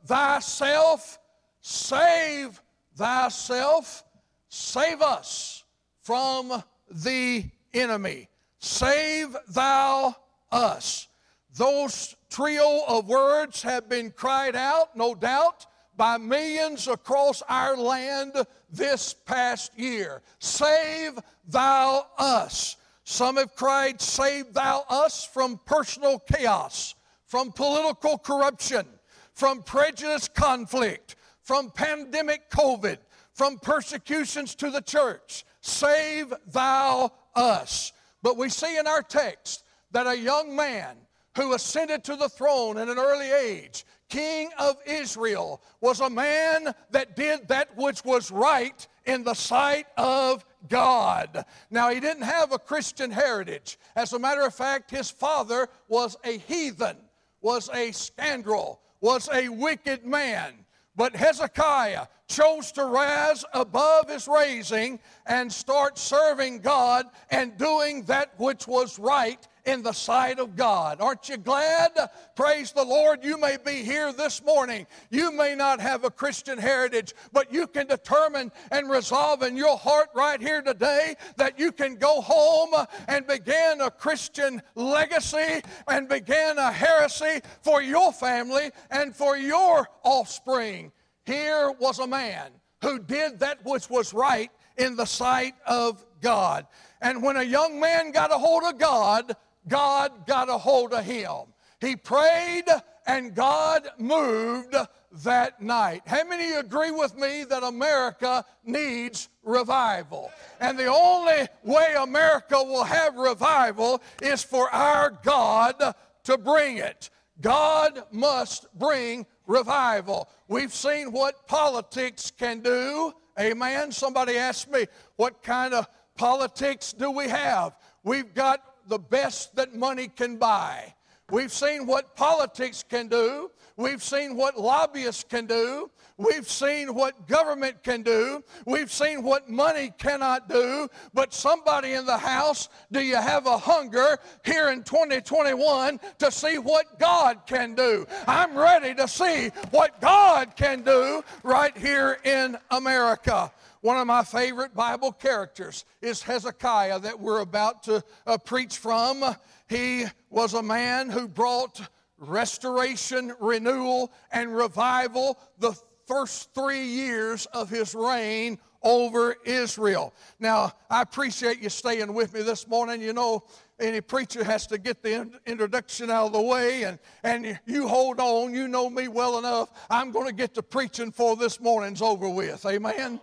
thyself, 0.05 1.19
save 1.61 2.61
thyself, 2.95 4.03
save 4.49 5.01
us 5.01 5.63
from 6.01 6.63
the 6.89 7.45
enemy. 7.73 8.27
Save 8.59 9.35
thou 9.49 10.15
us. 10.51 11.07
Those 11.55 12.15
trio 12.29 12.81
of 12.87 13.07
words 13.07 13.61
have 13.61 13.89
been 13.89 14.11
cried 14.11 14.55
out, 14.55 14.95
no 14.95 15.15
doubt, 15.15 15.65
by 15.97 16.17
millions 16.17 16.87
across 16.87 17.41
our 17.49 17.75
land 17.75 18.33
this 18.71 19.13
past 19.13 19.77
year. 19.77 20.21
Save 20.39 21.19
thou 21.47 22.07
us. 22.17 22.77
Some 23.03 23.37
have 23.37 23.55
cried, 23.55 23.99
Save 23.99 24.53
thou 24.53 24.85
us 24.89 25.25
from 25.25 25.59
personal 25.65 26.19
chaos, 26.19 26.95
from 27.25 27.51
political 27.51 28.17
corruption, 28.17 28.85
from 29.33 29.63
prejudice 29.63 30.27
conflict, 30.27 31.15
from 31.41 31.71
pandemic 31.71 32.49
COVID, 32.49 32.97
from 33.33 33.57
persecutions 33.59 34.55
to 34.55 34.69
the 34.69 34.81
church. 34.81 35.45
Save 35.61 36.33
thou 36.47 37.11
us. 37.35 37.91
But 38.21 38.37
we 38.37 38.49
see 38.49 38.77
in 38.77 38.87
our 38.87 39.01
text 39.01 39.63
that 39.91 40.07
a 40.07 40.17
young 40.17 40.55
man 40.55 40.95
who 41.35 41.53
ascended 41.53 42.03
to 42.03 42.15
the 42.15 42.29
throne 42.29 42.77
at 42.77 42.89
an 42.89 42.99
early 42.99 43.31
age, 43.31 43.85
King 44.11 44.49
of 44.59 44.75
Israel, 44.85 45.61
was 45.79 46.01
a 46.01 46.09
man 46.09 46.75
that 46.91 47.15
did 47.15 47.47
that 47.47 47.75
which 47.77 48.03
was 48.03 48.29
right 48.29 48.85
in 49.05 49.23
the 49.23 49.33
sight 49.33 49.87
of 49.97 50.43
God. 50.67 51.45
Now, 51.69 51.89
he 51.89 52.01
didn't 52.01 52.23
have 52.23 52.51
a 52.51 52.59
Christian 52.59 53.09
heritage. 53.09 53.79
As 53.95 54.11
a 54.11 54.19
matter 54.19 54.41
of 54.41 54.53
fact, 54.53 54.91
his 54.91 55.09
father 55.09 55.69
was 55.87 56.17
a 56.25 56.37
heathen, 56.39 56.97
was 57.41 57.69
a 57.73 57.93
scoundrel, 57.93 58.81
was 58.99 59.29
a 59.33 59.47
wicked 59.47 60.05
man. 60.05 60.65
But 60.93 61.15
Hezekiah 61.15 62.07
chose 62.27 62.73
to 62.73 62.83
rise 62.83 63.45
above 63.53 64.09
his 64.09 64.27
raising 64.27 64.99
and 65.25 65.51
start 65.51 65.97
serving 65.97 66.59
God 66.59 67.05
and 67.29 67.57
doing 67.57 68.03
that 68.03 68.33
which 68.37 68.67
was 68.67 68.99
right 68.99 69.47
in 69.65 69.83
the 69.83 69.91
sight 69.91 70.39
of 70.39 70.55
God. 70.55 71.01
Aren't 71.01 71.29
you 71.29 71.37
glad? 71.37 71.91
Praise 72.35 72.71
the 72.71 72.83
Lord. 72.83 73.23
You 73.23 73.37
may 73.37 73.57
be 73.63 73.83
here 73.83 74.11
this 74.13 74.43
morning. 74.43 74.87
You 75.09 75.31
may 75.31 75.55
not 75.55 75.79
have 75.79 76.03
a 76.03 76.11
Christian 76.11 76.57
heritage, 76.57 77.13
but 77.31 77.53
you 77.53 77.67
can 77.67 77.87
determine 77.87 78.51
and 78.71 78.89
resolve 78.89 79.43
in 79.43 79.55
your 79.55 79.77
heart 79.77 80.09
right 80.15 80.41
here 80.41 80.61
today 80.61 81.15
that 81.37 81.59
you 81.59 81.71
can 81.71 81.95
go 81.95 82.21
home 82.21 82.85
and 83.07 83.27
begin 83.27 83.81
a 83.81 83.91
Christian 83.91 84.61
legacy 84.75 85.61
and 85.87 86.07
begin 86.07 86.57
a 86.57 86.71
heresy 86.71 87.41
for 87.61 87.81
your 87.81 88.11
family 88.11 88.71
and 88.89 89.15
for 89.15 89.37
your 89.37 89.87
offspring. 90.03 90.91
Here 91.25 91.71
was 91.79 91.99
a 91.99 92.07
man 92.07 92.51
who 92.81 92.99
did 92.99 93.39
that 93.39 93.63
which 93.63 93.89
was 93.89 94.13
right 94.13 94.51
in 94.77 94.95
the 94.95 95.05
sight 95.05 95.53
of 95.65 96.03
God. 96.21 96.65
And 97.01 97.23
when 97.23 97.37
a 97.37 97.43
young 97.43 97.79
man 97.79 98.11
got 98.11 98.31
a 98.31 98.37
hold 98.37 98.63
of 98.63 98.77
God, 98.77 99.35
God 99.67 100.25
got 100.25 100.49
a 100.49 100.57
hold 100.57 100.93
of 100.93 101.05
him. 101.05 101.53
He 101.79 101.95
prayed 101.95 102.65
and 103.07 103.33
God 103.33 103.87
moved 103.97 104.75
that 105.23 105.61
night. 105.61 106.03
How 106.05 106.23
many 106.23 106.53
agree 106.53 106.91
with 106.91 107.17
me 107.17 107.43
that 107.45 107.63
America 107.63 108.45
needs 108.63 109.29
revival? 109.43 110.31
And 110.59 110.77
the 110.77 110.85
only 110.85 111.47
way 111.63 111.95
America 111.99 112.57
will 112.63 112.83
have 112.83 113.15
revival 113.15 114.01
is 114.21 114.43
for 114.43 114.69
our 114.69 115.19
God 115.23 115.95
to 116.23 116.37
bring 116.37 116.77
it. 116.77 117.09
God 117.41 118.03
must 118.11 118.67
bring 118.77 119.25
revival. 119.47 120.29
We've 120.47 120.73
seen 120.73 121.11
what 121.11 121.47
politics 121.47 122.31
can 122.31 122.59
do. 122.61 123.13
Amen. 123.39 123.91
Somebody 123.91 124.37
asked 124.37 124.69
me, 124.69 124.85
what 125.15 125.41
kind 125.41 125.73
of 125.73 125.87
politics 126.15 126.93
do 126.93 127.09
we 127.09 127.27
have? 127.27 127.75
We've 128.03 128.33
got 128.33 128.70
the 128.91 128.99
best 128.99 129.55
that 129.55 129.73
money 129.73 130.09
can 130.09 130.35
buy. 130.35 130.93
We've 131.31 131.51
seen 131.51 131.87
what 131.87 132.13
politics 132.17 132.83
can 132.83 133.07
do. 133.07 133.49
We've 133.77 134.03
seen 134.03 134.35
what 134.35 134.59
lobbyists 134.59 135.23
can 135.23 135.45
do. 135.45 135.89
We've 136.17 136.47
seen 136.47 136.93
what 136.93 137.25
government 137.25 137.83
can 137.83 138.03
do. 138.03 138.43
We've 138.65 138.91
seen 138.91 139.23
what 139.23 139.49
money 139.49 139.93
cannot 139.97 140.49
do. 140.49 140.89
But 141.13 141.33
somebody 141.33 141.93
in 141.93 142.05
the 142.05 142.17
house, 142.17 142.67
do 142.91 142.99
you 142.99 143.15
have 143.15 143.45
a 143.45 143.57
hunger 143.57 144.19
here 144.43 144.69
in 144.69 144.83
2021 144.83 145.97
to 146.19 146.31
see 146.31 146.57
what 146.57 146.99
God 146.99 147.39
can 147.47 147.75
do? 147.75 148.05
I'm 148.27 148.57
ready 148.57 148.93
to 148.95 149.07
see 149.07 149.51
what 149.71 150.01
God 150.01 150.57
can 150.57 150.81
do 150.81 151.23
right 151.43 151.75
here 151.77 152.19
in 152.25 152.57
America. 152.69 153.53
One 153.81 153.97
of 153.97 154.05
my 154.05 154.23
favorite 154.23 154.75
Bible 154.75 155.11
characters 155.11 155.85
is 156.01 156.21
Hezekiah 156.21 156.99
that 156.99 157.19
we're 157.19 157.39
about 157.39 157.81
to 157.83 158.03
uh, 158.27 158.37
preach 158.37 158.77
from. 158.77 159.23
He 159.67 160.05
was 160.29 160.53
a 160.53 160.61
man 160.61 161.09
who 161.09 161.27
brought 161.27 161.81
restoration, 162.19 163.33
renewal, 163.39 164.13
and 164.31 164.55
revival 164.55 165.39
the 165.57 165.73
first 166.05 166.53
three 166.53 166.83
years 166.83 167.47
of 167.47 167.71
his 167.71 167.95
reign 167.95 168.59
over 168.83 169.35
Israel. 169.45 170.13
Now, 170.39 170.73
I 170.89 171.01
appreciate 171.01 171.59
you 171.59 171.69
staying 171.69 172.13
with 172.13 172.35
me 172.35 172.43
this 172.43 172.67
morning. 172.67 173.01
You 173.01 173.13
know, 173.13 173.43
any 173.79 174.01
preacher 174.01 174.43
has 174.43 174.67
to 174.67 174.77
get 174.77 175.01
the 175.01 175.27
introduction 175.47 176.11
out 176.11 176.27
of 176.27 176.33
the 176.33 176.41
way, 176.41 176.83
and, 176.83 176.99
and 177.23 177.59
you 177.65 177.87
hold 177.87 178.19
on. 178.19 178.53
You 178.53 178.67
know 178.67 178.89
me 178.89 179.07
well 179.07 179.39
enough. 179.39 179.71
I'm 179.89 180.11
going 180.11 180.27
to 180.27 180.33
get 180.33 180.53
to 180.55 180.63
preaching 180.63 181.11
for 181.11 181.35
this 181.35 181.59
morning's 181.59 182.01
over 182.01 182.29
with. 182.29 182.63
Amen. 182.65 183.19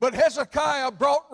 But 0.00 0.14
Hezekiah 0.14 0.92
brought 0.92 1.26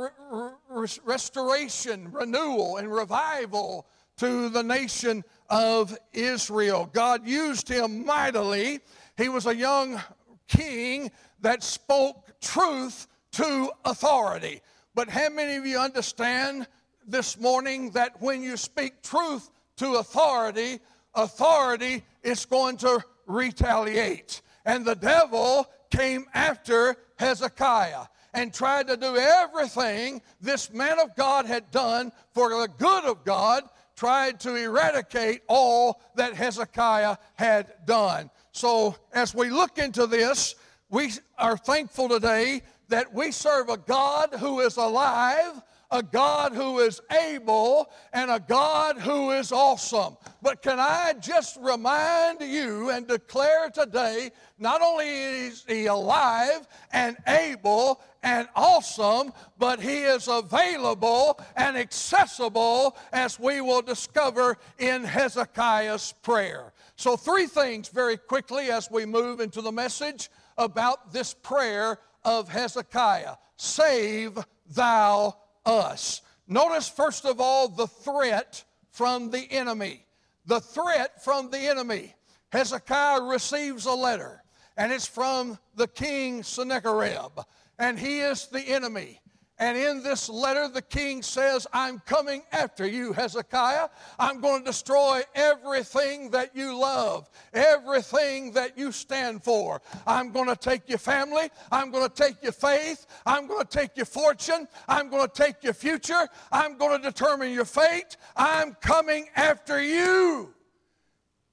re- 0.70 0.88
restoration, 1.04 2.10
renewal, 2.10 2.78
and 2.78 2.90
revival 2.90 3.86
to 4.16 4.48
the 4.48 4.62
nation 4.62 5.22
of 5.50 5.96
Israel. 6.12 6.88
God 6.92 7.26
used 7.26 7.68
him 7.68 8.06
mightily. 8.06 8.80
He 9.18 9.28
was 9.28 9.46
a 9.46 9.54
young 9.54 10.00
king 10.48 11.10
that 11.40 11.62
spoke 11.62 12.40
truth 12.40 13.06
to 13.32 13.70
authority. 13.84 14.62
But 14.94 15.10
how 15.10 15.28
many 15.28 15.56
of 15.56 15.66
you 15.66 15.78
understand 15.78 16.66
this 17.06 17.38
morning 17.38 17.90
that 17.90 18.20
when 18.22 18.42
you 18.42 18.56
speak 18.56 19.02
truth 19.02 19.50
to 19.76 19.94
authority, 19.94 20.80
authority 21.14 22.02
is 22.22 22.46
going 22.46 22.78
to 22.78 23.04
retaliate? 23.26 24.40
And 24.64 24.86
the 24.86 24.94
devil 24.94 25.66
came 25.90 26.26
after 26.32 26.96
Hezekiah 27.16 28.06
and 28.34 28.52
tried 28.52 28.88
to 28.88 28.96
do 28.96 29.16
everything 29.16 30.20
this 30.40 30.72
man 30.72 30.98
of 30.98 31.14
God 31.16 31.46
had 31.46 31.70
done 31.70 32.12
for 32.34 32.50
the 32.50 32.68
good 32.78 33.04
of 33.04 33.24
God, 33.24 33.62
tried 33.96 34.40
to 34.40 34.56
eradicate 34.56 35.42
all 35.48 36.00
that 36.16 36.34
Hezekiah 36.34 37.16
had 37.34 37.72
done. 37.86 38.28
So, 38.52 38.96
as 39.12 39.34
we 39.34 39.50
look 39.50 39.78
into 39.78 40.06
this, 40.06 40.56
we 40.90 41.12
are 41.38 41.56
thankful 41.56 42.08
today 42.08 42.62
that 42.88 43.12
we 43.14 43.30
serve 43.30 43.68
a 43.68 43.76
God 43.76 44.34
who 44.38 44.60
is 44.60 44.76
alive, 44.76 45.62
a 45.90 46.02
God 46.02 46.52
who 46.52 46.78
is 46.80 47.00
able, 47.10 47.90
and 48.12 48.30
a 48.30 48.40
God 48.40 48.98
who 48.98 49.30
is 49.30 49.52
awesome. 49.52 50.16
But 50.42 50.62
can 50.62 50.78
I 50.78 51.14
just 51.20 51.56
remind 51.60 52.40
you 52.40 52.90
and 52.90 53.06
declare 53.06 53.70
today 53.70 54.30
not 54.58 54.82
only 54.82 55.08
is 55.08 55.64
He 55.66 55.86
alive 55.86 56.66
and 56.92 57.16
able 57.26 58.00
and 58.22 58.48
awesome, 58.56 59.32
but 59.58 59.80
He 59.80 59.98
is 59.98 60.28
available 60.28 61.38
and 61.56 61.76
accessible 61.76 62.96
as 63.12 63.38
we 63.38 63.60
will 63.60 63.82
discover 63.82 64.58
in 64.78 65.04
Hezekiah's 65.04 66.14
prayer. 66.22 66.72
So, 66.96 67.16
three 67.16 67.46
things 67.46 67.88
very 67.88 68.16
quickly 68.16 68.70
as 68.70 68.90
we 68.90 69.04
move 69.04 69.40
into 69.40 69.60
the 69.60 69.72
message 69.72 70.30
about 70.56 71.12
this 71.12 71.34
prayer 71.34 71.98
of 72.24 72.48
Hezekiah 72.48 73.34
Save 73.56 74.38
thou 74.70 75.36
us. 75.66 76.22
Notice, 76.46 76.88
first 76.88 77.24
of 77.24 77.40
all, 77.40 77.68
the 77.68 77.86
threat 77.86 78.64
from 78.90 79.30
the 79.30 79.50
enemy. 79.50 80.04
The 80.46 80.60
threat 80.60 81.22
from 81.24 81.50
the 81.50 81.58
enemy. 81.58 82.14
Hezekiah 82.52 83.22
receives 83.22 83.86
a 83.86 83.92
letter, 83.92 84.42
and 84.76 84.92
it's 84.92 85.06
from 85.06 85.58
the 85.74 85.88
king 85.88 86.42
Sennacherib, 86.42 87.40
and 87.78 87.98
he 87.98 88.20
is 88.20 88.46
the 88.46 88.60
enemy. 88.60 89.20
And 89.58 89.78
in 89.78 90.02
this 90.02 90.28
letter, 90.28 90.68
the 90.68 90.82
king 90.82 91.22
says, 91.22 91.64
I'm 91.72 92.00
coming 92.00 92.42
after 92.50 92.84
you, 92.84 93.12
Hezekiah. 93.12 93.88
I'm 94.18 94.40
going 94.40 94.60
to 94.60 94.66
destroy 94.66 95.22
everything 95.32 96.30
that 96.30 96.56
you 96.56 96.76
love, 96.76 97.30
everything 97.52 98.50
that 98.52 98.76
you 98.76 98.90
stand 98.90 99.44
for. 99.44 99.80
I'm 100.08 100.32
going 100.32 100.48
to 100.48 100.56
take 100.56 100.88
your 100.88 100.98
family. 100.98 101.50
I'm 101.70 101.92
going 101.92 102.08
to 102.08 102.14
take 102.14 102.42
your 102.42 102.52
faith. 102.52 103.06
I'm 103.24 103.46
going 103.46 103.64
to 103.64 103.78
take 103.78 103.96
your 103.96 104.06
fortune. 104.06 104.66
I'm 104.88 105.08
going 105.08 105.28
to 105.28 105.32
take 105.32 105.62
your 105.62 105.74
future. 105.74 106.26
I'm 106.50 106.76
going 106.76 107.00
to 107.00 107.08
determine 107.08 107.52
your 107.52 107.64
fate. 107.64 108.16
I'm 108.36 108.74
coming 108.80 109.28
after 109.36 109.80
you. 109.80 110.52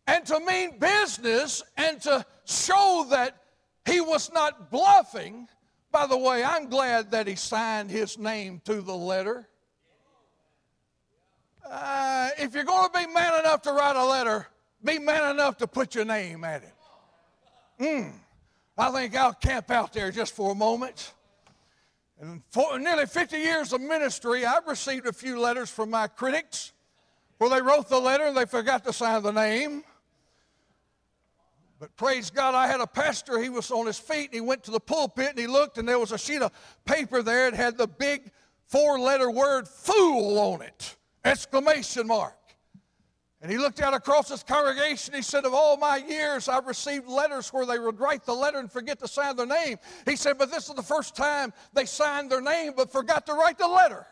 And 0.08 0.26
to 0.26 0.40
mean 0.40 0.80
business 0.80 1.62
and 1.78 2.02
to 2.02 2.26
show 2.46 3.06
that 3.12 3.38
he 3.86 4.02
was 4.02 4.32
not 4.34 4.72
bluffing 4.72 5.48
by 5.92 6.08
the 6.08 6.18
way, 6.18 6.44
I'm 6.44 6.70
glad 6.70 7.12
that 7.12 7.28
he 7.28 7.36
signed 7.36 7.92
his 7.92 8.18
name 8.18 8.62
to 8.66 8.82
the 8.82 8.96
letter. 8.96 9.48
Uh, 11.70 12.30
if 12.40 12.54
you're 12.54 12.64
going 12.64 12.90
to 12.90 13.00
be 13.00 13.14
man 13.14 13.40
enough 13.40 13.62
to 13.64 13.72
write 13.72 13.96
a 13.96 14.06
letter, 14.06 14.48
be 14.84 15.00
man 15.00 15.32
enough 15.32 15.58
to 15.58 15.68
put 15.68 15.96
your 15.96 16.06
name 16.06 16.44
at 16.44 16.64
it. 16.64 16.74
Mm, 17.80 18.12
I 18.78 18.92
think 18.92 19.16
I'll 19.16 19.34
camp 19.34 19.72
out 19.72 19.94
there 19.94 20.12
just 20.12 20.36
for 20.36 20.52
a 20.52 20.56
moment. 20.56 21.14
And 22.20 22.42
for 22.52 22.78
nearly 22.78 23.06
50 23.06 23.38
years 23.38 23.74
of 23.74 23.82
ministry, 23.82 24.46
I've 24.46 24.68
received 24.68 25.08
a 25.08 25.14
few 25.14 25.40
letters 25.40 25.70
from 25.70 25.90
my 25.90 26.08
critics 26.08 26.72
where 27.38 27.50
they 27.50 27.62
wrote 27.62 27.90
the 27.90 28.00
letter 28.00 28.26
and 28.26 28.38
they 28.38 28.46
forgot 28.46 28.84
to 28.86 28.94
sign 28.94 29.24
the 29.24 29.32
name. 29.32 29.84
But 31.82 31.98
praise 31.98 32.30
God, 32.30 32.54
I 32.54 32.68
had 32.68 32.80
a 32.80 32.86
pastor, 32.86 33.42
he 33.42 33.50
was 33.50 33.72
on 33.72 33.88
his 33.88 33.98
feet 33.98 34.26
and 34.26 34.36
he 34.36 34.40
went 34.40 34.62
to 34.66 34.72
the 34.72 34.80
pulpit 34.80 35.32
and 35.32 35.40
he 35.40 35.48
looked 35.48 35.80
and 35.80 35.90
there 35.90 35.98
was 35.98 36.12
a 36.12 36.18
sheet 36.18 36.44
of 36.44 36.52
paper 36.86 37.24
there. 37.24 37.48
It 37.48 37.56
had 37.56 37.76
the 37.76 37.88
big 37.88 38.30
four 38.68 39.00
letter 39.00 39.32
word 39.32 39.68
fool 39.68 40.38
on 40.38 40.62
it, 40.62 40.96
exclamation 41.26 42.06
mark. 42.06 42.38
And 43.42 43.52
he 43.52 43.58
looked 43.58 43.82
out 43.82 43.96
across 43.96 44.30
his 44.30 44.44
congregation. 44.44 45.16
He 45.16 45.24
said, 45.24 45.44
Of 45.44 45.56
all 45.56 45.76
my 45.76 45.98
years, 45.98 46.48
I've 46.48 46.68
received 46.68 47.08
letters 47.08 47.52
where 47.52 47.66
they 47.66 47.80
would 47.80 48.00
write 48.00 48.28
the 48.28 48.36
letter 48.36 48.60
and 48.60 48.72
forget 48.72 49.00
to 49.00 49.08
sign 49.08 49.36
their 49.36 49.48
name. 49.48 49.80
He 50.06 50.16
said, 50.16 50.38
But 50.38 50.52
this 50.52 50.70
is 50.70 50.76
the 50.76 50.84
first 50.84 51.16
time 51.16 51.52
they 51.74 51.86
signed 51.86 52.32
their 52.32 52.42
name 52.42 52.74
but 52.78 52.92
forgot 52.92 53.26
to 53.26 53.34
write 53.34 53.58
the 53.58 53.68
letter. 53.68 54.06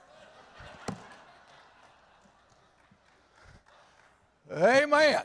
Amen. 4.57 5.21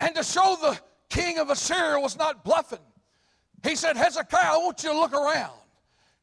And 0.00 0.14
to 0.14 0.22
show 0.22 0.56
the 0.60 0.78
king 1.08 1.38
of 1.38 1.50
Assyria 1.50 1.98
was 1.98 2.16
not 2.16 2.44
bluffing, 2.44 2.78
he 3.62 3.74
said, 3.74 3.96
Hezekiah, 3.96 4.54
I 4.54 4.58
want 4.58 4.82
you 4.82 4.92
to 4.92 4.98
look 4.98 5.12
around. 5.12 5.52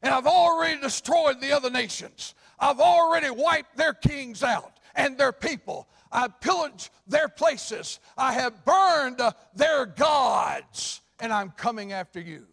And 0.02 0.14
I've 0.14 0.26
already 0.26 0.80
destroyed 0.80 1.40
the 1.40 1.52
other 1.52 1.70
nations. 1.70 2.34
I've 2.58 2.80
already 2.80 3.30
wiped 3.30 3.76
their 3.76 3.92
kings 3.92 4.42
out 4.42 4.78
and 4.94 5.18
their 5.18 5.32
people. 5.32 5.88
I've 6.10 6.40
pillaged 6.40 6.90
their 7.06 7.28
places. 7.28 8.00
I 8.16 8.32
have 8.32 8.64
burned 8.64 9.20
uh, 9.20 9.32
their 9.54 9.86
gods. 9.86 11.00
And 11.18 11.32
I'm 11.32 11.50
coming 11.50 11.92
after 11.92 12.20
you. 12.20 12.46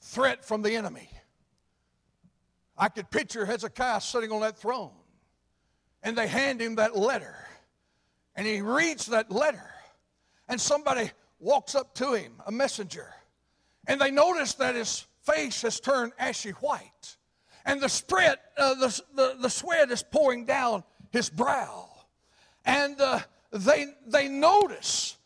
Threat 0.00 0.44
from 0.44 0.62
the 0.62 0.74
enemy. 0.74 1.08
I 2.78 2.88
could 2.88 3.10
picture 3.10 3.46
Hezekiah 3.46 4.00
sitting 4.00 4.30
on 4.30 4.40
that 4.40 4.58
throne. 4.58 4.90
And 6.02 6.16
they 6.16 6.26
hand 6.26 6.60
him 6.60 6.76
that 6.76 6.96
letter. 6.96 7.36
And 8.36 8.46
he 8.46 8.60
reads 8.60 9.06
that 9.06 9.32
letter, 9.32 9.70
and 10.48 10.60
somebody 10.60 11.10
walks 11.40 11.74
up 11.74 11.94
to 11.94 12.12
him, 12.12 12.34
a 12.46 12.52
messenger, 12.52 13.14
and 13.86 14.00
they 14.00 14.10
notice 14.10 14.54
that 14.54 14.74
his 14.74 15.06
face 15.22 15.62
has 15.62 15.80
turned 15.80 16.12
ashy 16.18 16.50
white, 16.50 17.16
and 17.64 17.80
the 17.80 17.88
spread, 17.88 18.38
uh, 18.58 18.74
the, 18.74 19.02
the, 19.14 19.36
the 19.40 19.50
sweat 19.50 19.90
is 19.90 20.02
pouring 20.02 20.44
down 20.44 20.84
his 21.10 21.30
brow, 21.30 21.88
and 22.64 23.00
uh, 23.00 23.20
they 23.52 23.86
they 24.06 24.28
notice 24.28 25.16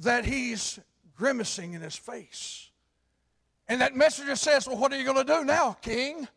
that 0.00 0.24
he's 0.24 0.78
grimacing 1.16 1.74
in 1.74 1.82
his 1.82 1.96
face, 1.96 2.70
and 3.68 3.80
that 3.80 3.96
messenger 3.96 4.36
says, 4.36 4.66
"Well, 4.68 4.76
what 4.76 4.92
are 4.92 4.98
you 4.98 5.04
going 5.04 5.26
to 5.26 5.40
do 5.40 5.44
now, 5.44 5.72
King? 5.82 6.28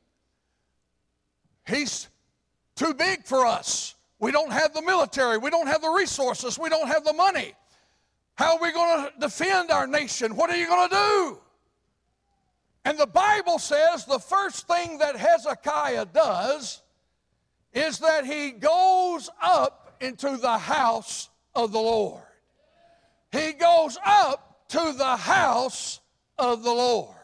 He's 1.67 2.08
too 2.75 2.93
big 2.95 3.23
for 3.25 3.45
us." 3.45 3.93
We 4.19 4.32
don't 4.32 4.51
have 4.51 4.73
the 4.73 4.82
military. 4.82 5.38
We 5.38 5.49
don't 5.49 5.67
have 5.67 5.82
the 5.82 5.89
resources. 5.89 6.58
We 6.58 6.69
don't 6.69 6.88
have 6.88 7.03
the 7.03 7.13
money. 7.13 7.53
How 8.36 8.56
are 8.56 8.62
we 8.62 8.71
going 8.71 9.06
to 9.06 9.12
defend 9.19 9.71
our 9.71 9.88
nation? 9.88 10.36
What 10.36 10.49
are 10.49 10.58
you 10.58 10.67
going 10.67 10.89
to 10.89 10.95
do? 10.95 11.39
And 12.86 12.97
the 12.97 13.08
Bible 13.08 13.60
says 13.60 14.06
the 14.06 14.19
first 14.19 14.67
thing 14.67 14.99
that 14.99 15.15
Hezekiah 15.15 16.06
does 16.13 16.82
is 17.73 17.99
that 17.99 18.25
he 18.25 18.51
goes 18.51 19.30
up 19.41 19.95
into 19.99 20.38
the 20.38 20.58
house 20.58 21.30
of 21.53 21.71
the 21.71 21.80
Lord. 21.80 22.21
He 23.32 23.53
goes 23.53 23.97
up 24.06 24.67
to 24.69 24.93
the 24.97 25.17
house 25.17 25.99
of 26.38 26.63
the 26.63 26.71
Lord. 26.71 27.15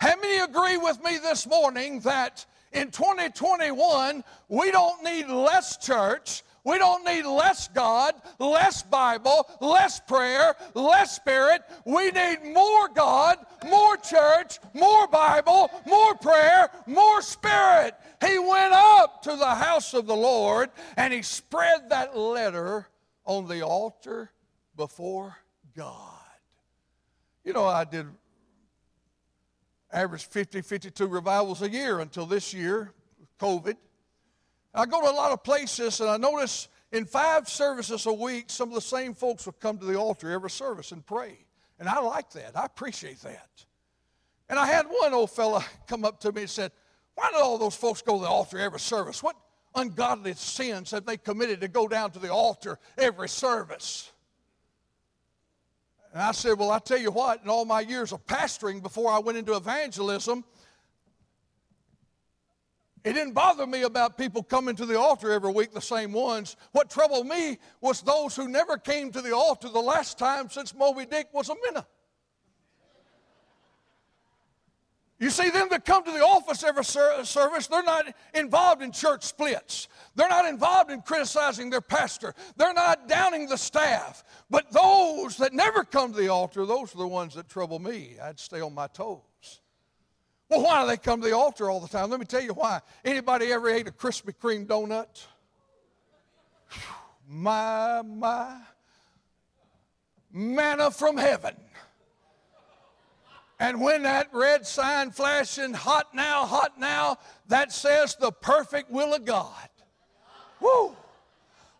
How 0.00 0.14
many 0.16 0.38
agree 0.38 0.76
with 0.76 1.02
me 1.02 1.18
this 1.18 1.46
morning 1.46 2.00
that 2.00 2.46
in 2.72 2.90
2021, 2.90 4.24
we 4.48 4.70
don't 4.70 5.02
need 5.02 5.28
less 5.28 5.76
church. 5.78 6.42
We 6.64 6.76
don't 6.76 7.04
need 7.04 7.24
less 7.24 7.68
God, 7.68 8.14
less 8.38 8.82
Bible, 8.82 9.48
less 9.60 10.00
prayer, 10.00 10.54
less 10.74 11.16
Spirit. 11.16 11.62
We 11.86 12.10
need 12.10 12.38
more 12.44 12.88
God, 12.88 13.38
more 13.66 13.96
church, 13.96 14.58
more 14.74 15.06
Bible, 15.08 15.70
more 15.86 16.14
prayer, 16.16 16.68
more 16.86 17.22
Spirit. 17.22 17.94
He 18.22 18.38
went 18.38 18.74
up 18.74 19.22
to 19.22 19.36
the 19.36 19.54
house 19.54 19.94
of 19.94 20.06
the 20.06 20.16
Lord 20.16 20.68
and 20.96 21.12
he 21.12 21.22
spread 21.22 21.88
that 21.88 22.16
letter 22.18 22.86
on 23.24 23.48
the 23.48 23.62
altar 23.62 24.30
before 24.76 25.36
God. 25.74 25.94
You 27.44 27.54
know, 27.54 27.64
I 27.64 27.84
did 27.84 28.06
average 29.92 30.26
50, 30.26 30.60
52 30.60 31.06
revivals 31.06 31.62
a 31.62 31.70
year 31.70 32.00
until 32.00 32.26
this 32.26 32.52
year, 32.52 32.92
COVID. 33.40 33.76
I 34.74 34.86
go 34.86 35.00
to 35.00 35.10
a 35.10 35.12
lot 35.12 35.32
of 35.32 35.42
places 35.42 36.00
and 36.00 36.10
I 36.10 36.16
notice 36.16 36.68
in 36.92 37.04
five 37.04 37.48
services 37.48 38.06
a 38.06 38.12
week, 38.12 38.46
some 38.48 38.68
of 38.68 38.74
the 38.74 38.80
same 38.80 39.14
folks 39.14 39.46
will 39.46 39.54
come 39.54 39.78
to 39.78 39.84
the 39.84 39.96
altar 39.96 40.30
every 40.30 40.50
service 40.50 40.92
and 40.92 41.04
pray. 41.04 41.38
And 41.78 41.88
I 41.88 42.00
like 42.00 42.30
that. 42.30 42.56
I 42.56 42.64
appreciate 42.64 43.20
that. 43.20 43.48
And 44.48 44.58
I 44.58 44.66
had 44.66 44.86
one 44.86 45.12
old 45.12 45.30
fella 45.30 45.64
come 45.86 46.04
up 46.04 46.20
to 46.20 46.32
me 46.32 46.42
and 46.42 46.50
said, 46.50 46.72
Why 47.14 47.30
do 47.30 47.38
all 47.38 47.58
those 47.58 47.76
folks 47.76 48.02
go 48.02 48.16
to 48.16 48.22
the 48.22 48.28
altar 48.28 48.58
every 48.58 48.80
service? 48.80 49.22
What 49.22 49.36
ungodly 49.74 50.34
sins 50.34 50.90
have 50.90 51.04
they 51.04 51.16
committed 51.16 51.60
to 51.60 51.68
go 51.68 51.86
down 51.88 52.10
to 52.12 52.18
the 52.18 52.32
altar 52.32 52.78
every 52.96 53.28
service? 53.28 54.10
And 56.12 56.22
I 56.22 56.32
said, 56.32 56.58
Well, 56.58 56.70
I 56.70 56.78
tell 56.78 56.98
you 56.98 57.10
what, 57.10 57.42
in 57.42 57.48
all 57.48 57.64
my 57.64 57.80
years 57.80 58.12
of 58.12 58.24
pastoring 58.26 58.82
before 58.82 59.10
I 59.10 59.18
went 59.18 59.38
into 59.38 59.54
evangelism, 59.54 60.44
it 63.04 63.12
didn't 63.12 63.32
bother 63.32 63.66
me 63.66 63.82
about 63.82 64.18
people 64.18 64.42
coming 64.42 64.76
to 64.76 64.84
the 64.84 64.98
altar 64.98 65.30
every 65.32 65.52
week, 65.52 65.72
the 65.72 65.80
same 65.80 66.12
ones. 66.12 66.56
What 66.72 66.90
troubled 66.90 67.26
me 67.26 67.58
was 67.80 68.02
those 68.02 68.34
who 68.34 68.48
never 68.48 68.76
came 68.76 69.12
to 69.12 69.22
the 69.22 69.34
altar 69.34 69.68
the 69.68 69.80
last 69.80 70.18
time 70.18 70.50
since 70.50 70.74
Moby 70.74 71.06
Dick 71.06 71.28
was 71.32 71.48
a 71.48 71.54
minute. 71.54 71.86
You 75.20 75.30
see, 75.30 75.50
them 75.50 75.68
that 75.70 75.84
come 75.84 76.04
to 76.04 76.12
the 76.12 76.24
office 76.24 76.62
every 76.62 76.84
service, 76.84 77.66
they're 77.66 77.82
not 77.82 78.14
involved 78.34 78.82
in 78.82 78.92
church 78.92 79.24
splits. 79.24 79.88
They're 80.14 80.28
not 80.28 80.46
involved 80.46 80.92
in 80.92 81.02
criticizing 81.02 81.70
their 81.70 81.80
pastor. 81.80 82.34
They're 82.56 82.72
not 82.72 83.08
downing 83.08 83.48
the 83.48 83.58
staff. 83.58 84.22
But 84.48 84.70
those 84.70 85.36
that 85.38 85.52
never 85.52 85.82
come 85.82 86.12
to 86.12 86.18
the 86.20 86.28
altar, 86.28 86.64
those 86.64 86.94
are 86.94 86.98
the 86.98 87.08
ones 87.08 87.34
that 87.34 87.48
trouble 87.48 87.80
me. 87.80 88.14
I'd 88.22 88.38
stay 88.38 88.60
on 88.60 88.74
my 88.74 88.86
toes. 88.86 89.22
Well, 90.48 90.62
why 90.62 90.82
do 90.82 90.88
they 90.88 90.96
come 90.96 91.20
to 91.20 91.28
the 91.28 91.36
altar 91.36 91.68
all 91.68 91.80
the 91.80 91.88
time? 91.88 92.10
Let 92.10 92.20
me 92.20 92.26
tell 92.26 92.42
you 92.42 92.54
why. 92.54 92.80
Anybody 93.04 93.52
ever 93.52 93.68
ate 93.68 93.88
a 93.88 93.92
Krispy 93.92 94.32
Kreme 94.40 94.66
donut? 94.66 95.26
My, 97.28 98.02
my. 98.02 98.56
Manna 100.32 100.90
from 100.90 101.16
heaven. 101.16 101.54
And 103.60 103.80
when 103.80 104.04
that 104.04 104.28
red 104.32 104.66
sign 104.66 105.10
flashing, 105.10 105.72
hot 105.74 106.14
now, 106.14 106.46
hot 106.46 106.78
now, 106.78 107.18
that 107.48 107.72
says 107.72 108.14
the 108.14 108.30
perfect 108.30 108.90
will 108.90 109.14
of 109.14 109.24
God. 109.24 109.68
Woo! 110.60 110.96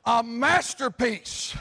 A 0.04 0.22
masterpiece. 0.22 1.56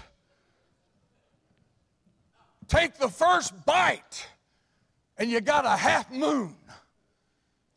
Take 2.67 2.97
the 2.97 3.09
first 3.09 3.65
bite, 3.65 4.27
and 5.17 5.29
you 5.29 5.39
got 5.39 5.65
a 5.65 5.77
half 5.77 6.11
moon. 6.11 6.55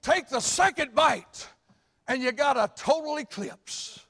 Take 0.03 0.29
the 0.29 0.41
second 0.41 0.95
bite, 0.95 1.47
and 2.09 2.23
you 2.23 2.33
got 2.33 2.57
a 2.57 2.71
total 2.75 3.19
eclipse. 3.19 4.01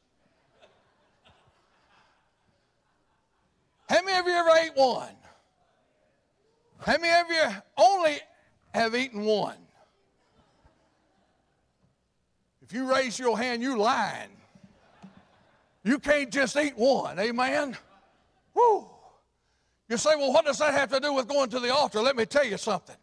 How 3.88 4.02
many 4.02 4.18
of 4.18 4.26
you 4.26 4.32
ever 4.32 4.50
ate 4.50 4.76
one? 4.76 5.16
How 6.84 6.96
many 6.98 7.20
of 7.20 7.30
you 7.30 7.56
only 7.76 8.18
have 8.72 8.94
eaten 8.94 9.24
one? 9.24 9.56
If 12.62 12.72
you 12.72 12.90
raise 12.90 13.18
your 13.18 13.36
hand, 13.36 13.62
you 13.62 13.76
lying. 13.76 14.30
You 15.84 15.98
can't 15.98 16.30
just 16.30 16.56
eat 16.56 16.76
one, 16.76 17.18
amen? 17.18 17.76
Woo! 18.54 18.88
You 19.88 19.96
say, 19.96 20.14
well, 20.16 20.32
what 20.32 20.44
does 20.44 20.58
that 20.58 20.72
have 20.72 20.90
to 20.90 21.00
do 21.00 21.12
with 21.12 21.26
going 21.26 21.50
to 21.50 21.60
the 21.60 21.74
altar? 21.74 22.00
Let 22.00 22.16
me 22.16 22.24
tell 22.24 22.44
you 22.44 22.56
something. 22.56 22.96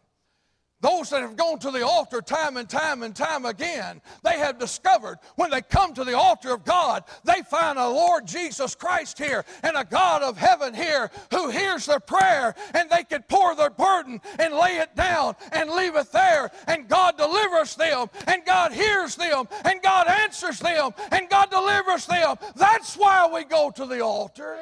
Those 0.80 1.10
that 1.10 1.22
have 1.22 1.36
gone 1.36 1.58
to 1.60 1.72
the 1.72 1.84
altar 1.84 2.20
time 2.20 2.56
and 2.56 2.68
time 2.68 3.02
and 3.02 3.14
time 3.14 3.44
again, 3.44 4.00
they 4.22 4.38
have 4.38 4.60
discovered 4.60 5.18
when 5.34 5.50
they 5.50 5.60
come 5.60 5.92
to 5.94 6.04
the 6.04 6.16
altar 6.16 6.54
of 6.54 6.64
God, 6.64 7.02
they 7.24 7.42
find 7.42 7.78
a 7.78 7.88
Lord 7.88 8.26
Jesus 8.26 8.76
Christ 8.76 9.18
here 9.18 9.44
and 9.64 9.76
a 9.76 9.84
God 9.84 10.22
of 10.22 10.38
heaven 10.38 10.72
here 10.72 11.10
who 11.32 11.50
hears 11.50 11.86
their 11.86 11.98
prayer 11.98 12.54
and 12.74 12.88
they 12.88 13.02
can 13.02 13.22
pour 13.22 13.56
their 13.56 13.70
burden 13.70 14.20
and 14.38 14.54
lay 14.54 14.76
it 14.76 14.94
down 14.94 15.34
and 15.50 15.68
leave 15.70 15.96
it 15.96 16.12
there 16.12 16.48
and 16.68 16.88
God 16.88 17.18
delivers 17.18 17.74
them 17.74 18.08
and 18.28 18.44
God 18.44 18.72
hears 18.72 19.16
them 19.16 19.48
and 19.64 19.82
God 19.82 20.06
answers 20.06 20.60
them 20.60 20.92
and 21.10 21.28
God 21.28 21.50
delivers 21.50 22.06
them. 22.06 22.36
That's 22.54 22.96
why 22.96 23.28
we 23.34 23.42
go 23.42 23.72
to 23.72 23.84
the 23.84 24.00
altar. 24.00 24.56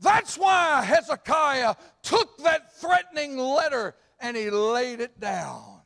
That's 0.00 0.36
why 0.36 0.84
Hezekiah 0.84 1.74
took 2.02 2.38
that 2.38 2.76
threatening 2.80 3.36
letter 3.36 3.94
and 4.22 4.36
he 4.36 4.48
laid 4.48 5.00
it 5.00 5.20
down 5.20 5.80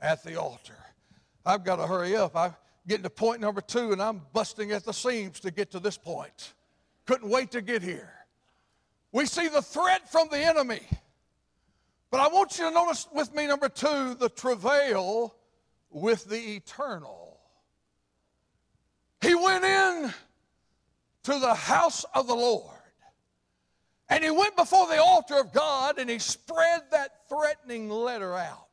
at 0.00 0.22
the 0.22 0.38
altar. 0.38 0.76
I've 1.44 1.64
got 1.64 1.76
to 1.76 1.86
hurry 1.86 2.14
up. 2.14 2.36
I'm 2.36 2.54
getting 2.86 3.02
to 3.02 3.10
point 3.10 3.40
number 3.40 3.62
two, 3.62 3.92
and 3.92 4.00
I'm 4.00 4.20
busting 4.32 4.70
at 4.70 4.84
the 4.84 4.92
seams 4.92 5.40
to 5.40 5.50
get 5.50 5.72
to 5.72 5.80
this 5.80 5.96
point. 5.96 6.52
Couldn't 7.06 7.30
wait 7.30 7.50
to 7.52 7.62
get 7.62 7.82
here. 7.82 8.12
We 9.10 9.24
see 9.24 9.48
the 9.48 9.62
threat 9.62 10.12
from 10.12 10.28
the 10.30 10.38
enemy. 10.38 10.82
But 12.10 12.20
I 12.20 12.28
want 12.28 12.58
you 12.58 12.64
to 12.64 12.70
notice 12.70 13.08
with 13.12 13.34
me, 13.34 13.46
number 13.46 13.68
two, 13.68 14.14
the 14.14 14.28
travail 14.28 15.34
with 15.90 16.26
the 16.26 16.56
eternal. 16.56 17.40
He 19.22 19.34
went 19.34 19.64
in 19.64 20.12
to 21.24 21.38
the 21.38 21.54
house 21.54 22.04
of 22.14 22.26
the 22.26 22.34
Lord. 22.34 22.77
And 24.10 24.24
he 24.24 24.30
went 24.30 24.56
before 24.56 24.86
the 24.88 25.02
altar 25.02 25.38
of 25.38 25.52
God 25.52 25.98
and 25.98 26.08
he 26.08 26.18
spread 26.18 26.82
that 26.90 27.28
threatening 27.28 27.90
letter 27.90 28.34
out. 28.34 28.66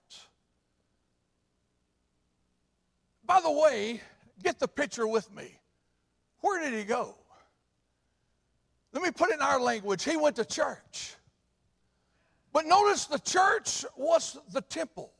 By 3.26 3.42
the 3.42 3.52
way, 3.52 4.02
get 4.44 4.60
the 4.60 4.68
picture 4.68 5.08
with 5.08 5.34
me. 5.36 5.60
Where 6.42 6.64
did 6.64 6.78
he 6.78 6.86
go? 6.86 7.16
Let 8.94 9.04
me 9.04 9.12
put 9.12 9.30
it 9.32 9.36
in 9.36 9.42
our 9.42 9.60
language. 9.60 10.04
He 10.04 10.16
went 10.16 10.38
to 10.38 10.46
church. 10.46 11.16
But 12.54 12.66
notice 12.66 13.06
the 13.06 13.20
church 13.20 13.84
was 13.98 14.38
the 14.54 14.62
temple. 14.62 15.12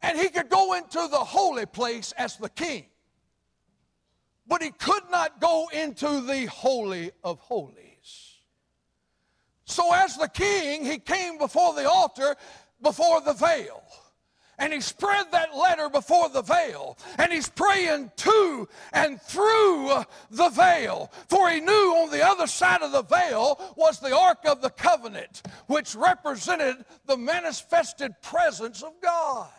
And 0.00 0.18
he 0.18 0.28
could 0.30 0.48
go 0.48 0.72
into 0.74 1.06
the 1.10 1.18
holy 1.18 1.66
place 1.66 2.12
as 2.16 2.38
the 2.38 2.48
king. 2.48 2.86
But 4.46 4.62
he 4.62 4.70
could 4.70 5.02
not 5.10 5.40
go 5.40 5.68
into 5.72 6.22
the 6.22 6.46
holy 6.46 7.10
of 7.22 7.38
holies. 7.40 7.83
So, 9.66 9.92
as 9.94 10.16
the 10.16 10.28
king, 10.28 10.84
he 10.84 10.98
came 10.98 11.38
before 11.38 11.74
the 11.74 11.88
altar, 11.88 12.36
before 12.82 13.20
the 13.20 13.32
veil. 13.32 13.82
And 14.58 14.72
he 14.72 14.80
spread 14.80 15.32
that 15.32 15.56
letter 15.56 15.88
before 15.88 16.28
the 16.28 16.42
veil. 16.42 16.96
And 17.18 17.32
he's 17.32 17.48
praying 17.48 18.12
to 18.18 18.68
and 18.92 19.20
through 19.20 20.04
the 20.30 20.48
veil. 20.50 21.10
For 21.28 21.50
he 21.50 21.60
knew 21.60 21.96
on 21.96 22.10
the 22.10 22.24
other 22.24 22.46
side 22.46 22.82
of 22.82 22.92
the 22.92 23.02
veil 23.02 23.60
was 23.76 23.98
the 23.98 24.16
Ark 24.16 24.40
of 24.46 24.62
the 24.62 24.70
Covenant, 24.70 25.42
which 25.66 25.96
represented 25.96 26.84
the 27.06 27.16
manifested 27.16 28.14
presence 28.22 28.82
of 28.82 28.92
God. 29.02 29.50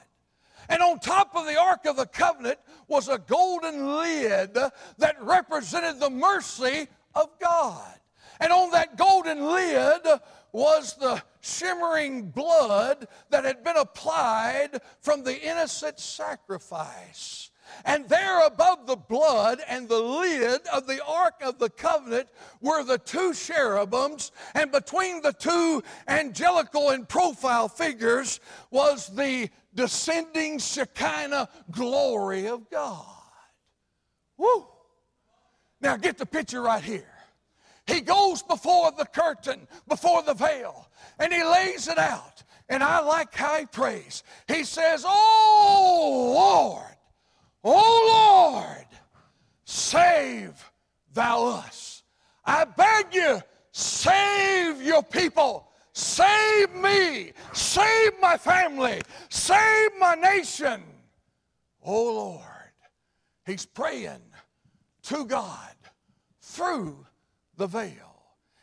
And 0.70 0.82
on 0.82 1.00
top 1.00 1.36
of 1.36 1.46
the 1.46 1.60
Ark 1.60 1.86
of 1.86 1.98
the 1.98 2.08
Covenant 2.08 2.60
was 2.88 3.10
a 3.10 3.18
golden 3.18 3.98
lid 3.98 4.58
that 4.98 5.16
represented 5.22 6.00
the 6.00 6.10
mercy 6.10 6.88
of 7.14 7.30
God. 7.40 8.00
And 8.40 8.52
on 8.52 8.72
that 8.72 8.98
golden 8.98 9.46
lid 9.46 10.02
was 10.52 10.96
the 10.96 11.22
shimmering 11.42 12.30
blood 12.30 13.08
that 13.30 13.46
had 13.46 13.64
been 13.64 13.78
applied 13.78 14.82
from 15.02 15.24
the 15.24 15.42
innocent 15.42 16.00
sacrifice. 16.00 17.52
And 17.84 18.08
there 18.08 18.46
above 18.46 18.86
the 18.86 18.96
blood 18.96 19.60
and 19.68 19.90
the 19.90 20.00
lid 20.00 20.62
of 20.72 20.88
the 20.88 21.04
Ark 21.04 21.36
of 21.42 21.60
the 21.60 21.70
Covenant 21.70 22.30
were 22.62 22.84
the 22.84 23.00
two 23.00 23.34
cherubims, 23.34 24.32
and 24.54 24.72
between 24.72 25.22
the 25.22 25.34
two 25.34 25.84
angelical 26.08 26.92
and 26.92 27.10
profile 27.10 27.68
figures 27.68 28.40
was 28.72 29.08
the 29.08 29.50
descending 29.74 30.60
Shekinah 30.60 31.50
glory 31.72 32.48
of 32.48 32.70
God. 32.70 33.06
Woo! 34.38 34.68
Now 35.82 35.98
get 35.98 36.18
the 36.18 36.26
picture 36.26 36.62
right 36.62 36.84
here. 36.84 37.15
He 37.88 38.02
goes 38.02 38.42
before 38.42 38.92
the 38.92 39.06
curtain, 39.06 39.68
before 39.88 40.24
the 40.24 40.34
veil, 40.34 40.88
and 41.20 41.32
he 41.32 41.44
lays 41.44 41.88
it 41.88 41.98
out. 41.98 42.44
And 42.68 42.84
I 42.84 43.00
like 43.02 43.34
how 43.34 43.60
he 43.60 43.66
prays. 43.68 44.24
He 44.48 44.64
says, 44.64 45.04
Oh 45.08 46.32
Lord, 46.34 46.98
oh 47.64 48.54
Lord, 48.54 48.88
save 49.66 50.54
thou 51.14 51.46
us. 51.46 52.04
I 52.44 52.66
beg 52.66 53.14
you, 53.14 53.42
save 53.72 54.82
your 54.82 55.04
people. 55.04 55.70
Save 55.94 56.76
me. 56.76 57.32
Save 57.54 58.20
my 58.22 58.36
family. 58.36 59.02
Save 59.30 59.92
my 59.98 60.16
nation. 60.16 60.84
Oh 61.86 62.14
Lord. 62.16 62.42
He's 63.46 63.66
praying 63.66 64.22
to 65.04 65.24
God 65.24 65.76
through 66.42 67.06
the 67.58 67.68
veil. 67.68 67.92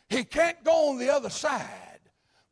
He 0.09 0.23
can't 0.23 0.63
go 0.63 0.89
on 0.89 0.99
the 0.99 1.09
other 1.09 1.29
side 1.29 1.83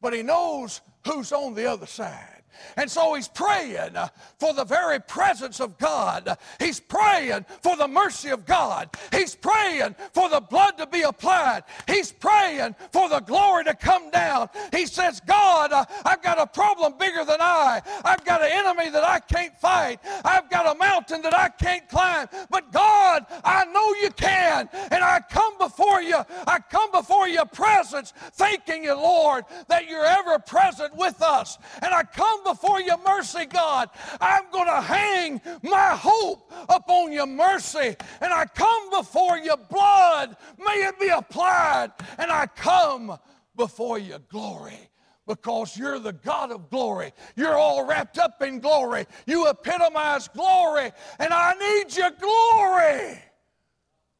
but 0.01 0.13
he 0.13 0.23
knows 0.23 0.82
who's 1.06 1.32
on 1.32 1.54
the 1.54 1.67
other 1.67 1.86
side. 1.86 2.40
And 2.77 2.89
so 2.89 3.13
he's 3.13 3.27
praying 3.27 3.95
for 4.39 4.53
the 4.53 4.65
very 4.65 4.99
presence 4.99 5.59
of 5.59 5.77
God. 5.77 6.37
He's 6.59 6.79
praying 6.79 7.45
for 7.61 7.75
the 7.75 7.87
mercy 7.87 8.29
of 8.29 8.45
God. 8.45 8.89
He's 9.11 9.35
praying 9.35 9.95
for 10.13 10.29
the 10.29 10.41
blood 10.41 10.77
to 10.77 10.87
be 10.87 11.01
applied. 11.01 11.63
He's 11.87 12.11
praying 12.11 12.75
for 12.91 13.09
the 13.09 13.19
glory 13.19 13.63
to 13.65 13.73
come 13.73 14.09
down. 14.11 14.49
He 14.71 14.85
says, 14.85 15.21
God, 15.21 15.71
uh, 15.71 15.85
I've 16.05 16.21
got 16.21 16.39
a 16.39 16.47
problem 16.47 16.93
bigger 16.99 17.25
than 17.25 17.41
I. 17.41 17.81
I've 18.03 18.23
got 18.25 18.41
an 18.41 18.49
enemy 18.51 18.89
that 18.89 19.03
I 19.03 19.19
can't 19.19 19.55
fight. 19.57 19.99
I've 20.23 20.49
got 20.49 20.75
a 20.75 20.77
mountain 20.77 21.21
that 21.23 21.33
I 21.33 21.49
can't 21.49 21.87
climb. 21.89 22.27
But 22.49 22.71
God, 22.71 23.25
I 23.43 23.65
know 23.65 23.93
you 24.01 24.11
can. 24.11 24.69
And 24.91 25.03
I 25.03 25.21
come 25.29 25.57
before 25.57 26.01
you. 26.01 26.17
I 26.47 26.59
come 26.69 26.91
before 26.91 27.27
your 27.27 27.45
presence, 27.45 28.13
thanking 28.33 28.83
you, 28.83 28.95
Lord, 28.95 29.45
that 29.67 29.87
you're 29.87 30.05
ever 30.05 30.39
present 30.39 30.95
with 30.95 31.21
us. 31.21 31.57
And 31.81 31.93
I 31.93 32.03
come 32.03 32.40
before 32.43 32.82
your 32.82 32.97
mercy, 33.06 33.45
God. 33.45 33.89
I'm 34.19 34.49
going 34.51 34.67
to 34.67 34.82
hang 34.82 35.41
my 35.63 35.95
hope 35.95 36.51
upon 36.69 37.12
your 37.12 37.27
mercy. 37.27 37.95
And 38.21 38.34
I 38.34 38.45
come 38.45 38.89
before 38.89 39.38
your 39.38 39.58
blood. 39.58 40.36
May 40.58 40.86
it 40.88 40.99
be 40.99 41.10
applied. 41.10 41.91
And 42.17 42.32
I 42.32 42.47
come 42.47 43.17
before 43.56 43.99
your 43.99 44.19
glory 44.19 44.91
because 45.27 45.77
you're 45.77 45.99
the 45.99 46.13
God 46.13 46.51
of 46.51 46.69
glory. 46.69 47.13
You're 47.36 47.56
all 47.56 47.86
wrapped 47.86 48.17
up 48.17 48.41
in 48.41 48.60
glory. 48.60 49.06
You 49.25 49.47
epitomize 49.47 50.27
glory, 50.27 50.91
and 51.19 51.34
I 51.34 51.54
need 51.54 51.95
your 51.95 52.12
glory 52.12 53.17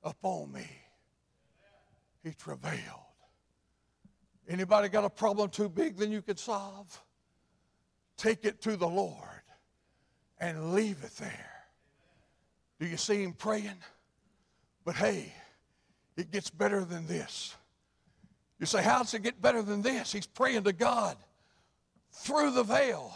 upon 0.04 0.52
me. 0.54 0.68
He 2.24 2.32
travailed. 2.32 2.80
Anybody 4.48 4.90
got 4.90 5.04
a 5.04 5.10
problem 5.10 5.50
too 5.50 5.70
big 5.70 5.98
than 5.98 6.12
you 6.12 6.22
could 6.22 6.40
solve? 6.40 7.02
Take 8.22 8.46
it 8.46 8.62
to 8.62 8.78
the 8.78 8.88
Lord 8.88 9.18
and 10.40 10.76
leave 10.76 10.98
it 11.04 11.18
there. 11.18 11.50
Do 12.80 12.86
you 12.86 12.96
see 12.96 13.24
him 13.24 13.34
praying? 13.34 13.80
But 14.86 14.96
hey, 14.96 15.34
it 16.16 16.30
gets 16.30 16.52
better 16.52 16.86
than 16.86 17.08
this. 17.08 17.56
You 18.60 18.68
say, 18.68 18.84
how 18.84 19.00
does 19.00 19.16
it 19.16 19.24
get 19.24 19.42
better 19.42 19.64
than 19.64 19.82
this? 19.82 20.14
He's 20.14 20.28
praying 20.28 20.66
to 20.66 20.72
God 20.72 21.18
through 22.12 22.52
the 22.52 22.62
veil. 22.62 23.12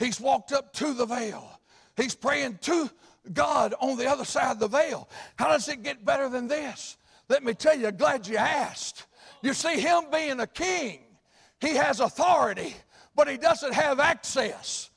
He's 0.00 0.20
walked 0.20 0.50
up 0.50 0.72
to 0.72 0.92
the 0.92 1.06
veil. 1.06 1.60
He's 1.96 2.16
praying 2.16 2.58
to 2.62 2.90
God 3.32 3.74
on 3.78 3.96
the 3.96 4.10
other 4.10 4.24
side 4.24 4.50
of 4.50 4.58
the 4.58 4.66
veil. 4.66 5.08
How 5.36 5.50
does 5.50 5.68
it 5.68 5.84
get 5.84 6.04
better 6.04 6.28
than 6.28 6.48
this? 6.48 6.96
Let 7.28 7.44
me 7.44 7.54
tell 7.54 7.78
you, 7.78 7.92
glad 7.92 8.26
you 8.26 8.38
asked. 8.38 9.06
You 9.40 9.54
see, 9.54 9.78
him 9.78 10.06
being 10.12 10.40
a 10.40 10.48
king, 10.48 11.02
he 11.60 11.76
has 11.76 12.00
authority 12.00 12.74
but 13.18 13.28
he 13.28 13.36
doesn't 13.36 13.74
have 13.74 13.98
access. 13.98 14.90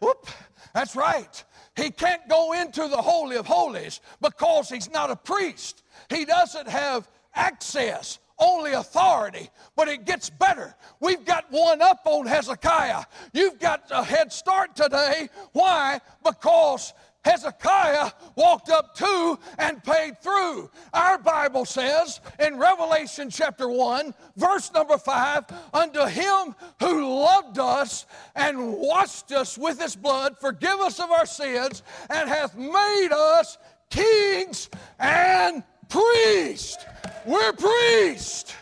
Whoop, 0.00 0.26
that's 0.74 0.96
right. 0.96 1.44
He 1.76 1.90
can't 1.92 2.28
go 2.28 2.52
into 2.52 2.88
the 2.88 3.00
Holy 3.00 3.36
of 3.36 3.46
Holies 3.46 4.00
because 4.20 4.68
he's 4.68 4.90
not 4.90 5.12
a 5.12 5.16
priest. 5.16 5.84
He 6.10 6.24
doesn't 6.24 6.68
have 6.68 7.08
access 7.36 8.18
only 8.40 8.72
authority, 8.72 9.48
but 9.76 9.86
it 9.86 10.06
gets 10.06 10.28
better. 10.28 10.74
We've 10.98 11.24
got 11.24 11.52
one 11.52 11.80
up 11.80 12.00
on 12.04 12.26
Hezekiah. 12.26 13.04
You've 13.32 13.60
got 13.60 13.84
a 13.92 14.02
head 14.02 14.32
start 14.32 14.74
today. 14.74 15.28
Why? 15.52 16.00
Because 16.24 16.92
Hezekiah 17.28 18.10
walked 18.36 18.70
up 18.70 18.94
to 18.96 19.38
and 19.58 19.84
paid 19.84 20.20
through. 20.22 20.70
Our 20.94 21.18
Bible 21.18 21.66
says 21.66 22.20
in 22.38 22.58
Revelation 22.58 23.28
chapter 23.28 23.68
1, 23.68 24.14
verse 24.36 24.72
number 24.72 24.96
5, 24.96 25.44
unto 25.74 26.06
him 26.06 26.54
who 26.80 27.22
loved 27.22 27.58
us 27.58 28.06
and 28.34 28.72
washed 28.72 29.32
us 29.32 29.58
with 29.58 29.78
his 29.78 29.94
blood, 29.94 30.38
forgive 30.38 30.80
us 30.80 31.00
of 31.00 31.10
our 31.10 31.26
sins, 31.26 31.82
and 32.08 32.30
hath 32.30 32.56
made 32.56 33.10
us 33.12 33.58
kings 33.90 34.70
and 34.98 35.62
priests. 35.88 36.82
We're 37.26 37.52
priests. 37.52 38.54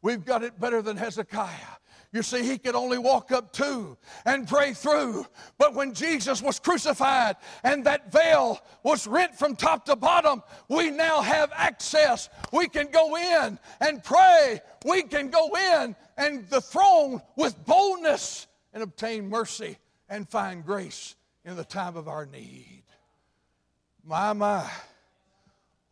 We've 0.00 0.24
got 0.24 0.42
it 0.42 0.58
better 0.58 0.80
than 0.80 0.96
Hezekiah. 0.96 1.77
You 2.10 2.22
see, 2.22 2.42
he 2.42 2.56
could 2.56 2.74
only 2.74 2.96
walk 2.96 3.32
up 3.32 3.52
to 3.54 3.98
and 4.24 4.48
pray 4.48 4.72
through. 4.72 5.26
But 5.58 5.74
when 5.74 5.92
Jesus 5.92 6.40
was 6.40 6.58
crucified 6.58 7.36
and 7.62 7.84
that 7.84 8.10
veil 8.10 8.58
was 8.82 9.06
rent 9.06 9.34
from 9.38 9.54
top 9.54 9.84
to 9.86 9.96
bottom, 9.96 10.42
we 10.68 10.90
now 10.90 11.20
have 11.20 11.50
access. 11.54 12.30
We 12.50 12.68
can 12.68 12.88
go 12.90 13.16
in 13.16 13.58
and 13.80 14.02
pray. 14.02 14.60
We 14.86 15.02
can 15.02 15.28
go 15.28 15.54
in 15.54 15.94
and 16.16 16.48
the 16.48 16.62
throne 16.62 17.20
with 17.36 17.62
boldness 17.66 18.46
and 18.72 18.82
obtain 18.82 19.28
mercy 19.28 19.76
and 20.08 20.26
find 20.26 20.64
grace 20.64 21.14
in 21.44 21.56
the 21.56 21.64
time 21.64 21.96
of 21.96 22.08
our 22.08 22.24
need. 22.24 22.84
My, 24.02 24.32
my. 24.32 24.66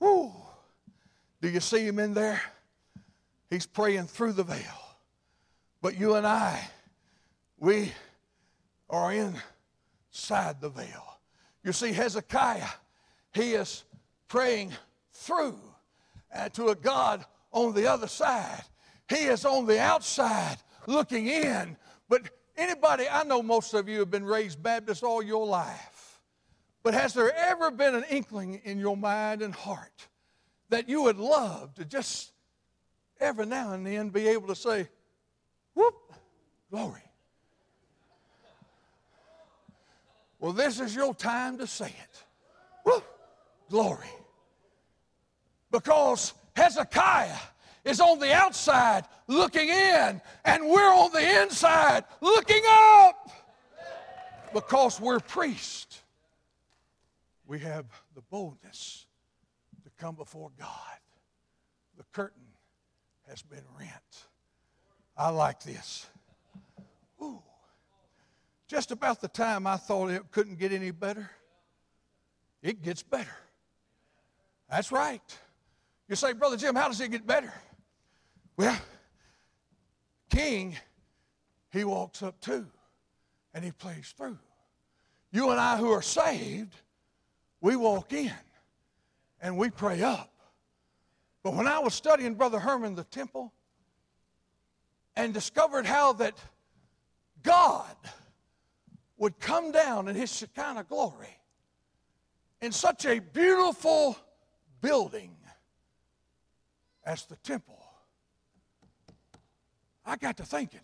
Whoo. 0.00 0.32
Do 1.42 1.50
you 1.50 1.60
see 1.60 1.86
him 1.86 1.98
in 1.98 2.14
there? 2.14 2.40
He's 3.50 3.66
praying 3.66 4.06
through 4.06 4.32
the 4.32 4.44
veil. 4.44 4.85
But 5.86 6.00
you 6.00 6.16
and 6.16 6.26
I, 6.26 6.68
we 7.60 7.92
are 8.90 9.12
inside 9.12 10.60
the 10.60 10.68
veil. 10.68 11.20
You 11.62 11.72
see, 11.72 11.92
Hezekiah, 11.92 12.66
he 13.32 13.52
is 13.52 13.84
praying 14.26 14.72
through 15.12 15.60
uh, 16.34 16.48
to 16.48 16.70
a 16.70 16.74
God 16.74 17.24
on 17.52 17.72
the 17.72 17.86
other 17.86 18.08
side. 18.08 18.64
He 19.08 19.26
is 19.26 19.44
on 19.44 19.66
the 19.66 19.78
outside 19.78 20.56
looking 20.88 21.28
in. 21.28 21.76
But 22.08 22.30
anybody, 22.56 23.04
I 23.08 23.22
know 23.22 23.40
most 23.40 23.72
of 23.72 23.88
you 23.88 24.00
have 24.00 24.10
been 24.10 24.26
raised 24.26 24.60
Baptist 24.60 25.04
all 25.04 25.22
your 25.22 25.46
life. 25.46 26.18
But 26.82 26.94
has 26.94 27.14
there 27.14 27.32
ever 27.32 27.70
been 27.70 27.94
an 27.94 28.06
inkling 28.10 28.60
in 28.64 28.80
your 28.80 28.96
mind 28.96 29.40
and 29.40 29.54
heart 29.54 30.08
that 30.68 30.88
you 30.88 31.02
would 31.02 31.18
love 31.18 31.74
to 31.74 31.84
just 31.84 32.32
every 33.20 33.46
now 33.46 33.72
and 33.72 33.86
then 33.86 34.08
be 34.08 34.26
able 34.26 34.48
to 34.48 34.56
say, 34.56 34.88
Whoop, 35.76 35.94
glory. 36.70 37.02
Well, 40.40 40.52
this 40.52 40.80
is 40.80 40.94
your 40.94 41.14
time 41.14 41.58
to 41.58 41.66
say 41.66 41.88
it. 41.88 42.24
Whoop, 42.84 43.04
glory. 43.70 44.08
Because 45.70 46.32
Hezekiah 46.54 47.36
is 47.84 48.00
on 48.00 48.18
the 48.18 48.32
outside 48.32 49.04
looking 49.28 49.68
in, 49.68 50.20
and 50.44 50.64
we're 50.64 50.92
on 50.92 51.12
the 51.12 51.42
inside 51.42 52.04
looking 52.20 52.62
up. 52.68 53.30
Because 54.54 54.98
we're 54.98 55.20
priests, 55.20 56.00
we 57.46 57.58
have 57.60 57.84
the 58.14 58.22
boldness 58.30 59.06
to 59.84 59.90
come 59.98 60.14
before 60.14 60.50
God. 60.58 60.70
The 61.98 62.04
curtain 62.12 62.46
has 63.28 63.42
been 63.42 63.64
rent. 63.78 64.25
I 65.16 65.30
like 65.30 65.62
this. 65.62 66.06
Ooh. 67.22 67.42
Just 68.68 68.90
about 68.90 69.20
the 69.20 69.28
time 69.28 69.66
I 69.66 69.76
thought 69.76 70.10
it 70.10 70.30
couldn't 70.30 70.58
get 70.58 70.72
any 70.72 70.90
better, 70.90 71.30
it 72.62 72.82
gets 72.82 73.02
better. 73.02 73.36
That's 74.68 74.90
right. 74.90 75.22
You 76.08 76.16
say, 76.16 76.32
Brother 76.32 76.56
Jim, 76.56 76.74
how 76.74 76.88
does 76.88 77.00
it 77.00 77.10
get 77.10 77.26
better? 77.26 77.52
Well, 78.56 78.78
King, 80.30 80.76
he 81.70 81.84
walks 81.84 82.22
up 82.22 82.40
too 82.40 82.66
and 83.54 83.64
he 83.64 83.70
plays 83.70 84.12
through. 84.16 84.38
You 85.32 85.50
and 85.50 85.60
I 85.60 85.76
who 85.76 85.90
are 85.92 86.02
saved, 86.02 86.74
we 87.60 87.76
walk 87.76 88.12
in 88.12 88.32
and 89.40 89.56
we 89.56 89.70
pray 89.70 90.02
up. 90.02 90.32
But 91.42 91.54
when 91.54 91.66
I 91.66 91.78
was 91.78 91.94
studying 91.94 92.34
Brother 92.34 92.58
Herman 92.58 92.94
the 92.94 93.04
temple, 93.04 93.52
and 95.16 95.32
discovered 95.32 95.86
how 95.86 96.12
that 96.14 96.38
God 97.42 97.96
would 99.16 99.38
come 99.40 99.72
down 99.72 100.08
in 100.08 100.14
his 100.14 100.34
Shekinah 100.36 100.84
glory 100.84 101.38
in 102.60 102.70
such 102.72 103.06
a 103.06 103.18
beautiful 103.18 104.16
building 104.80 105.34
as 107.04 107.24
the 107.24 107.36
temple. 107.36 107.82
I 110.04 110.16
got 110.16 110.36
to 110.36 110.44
thinking, 110.44 110.80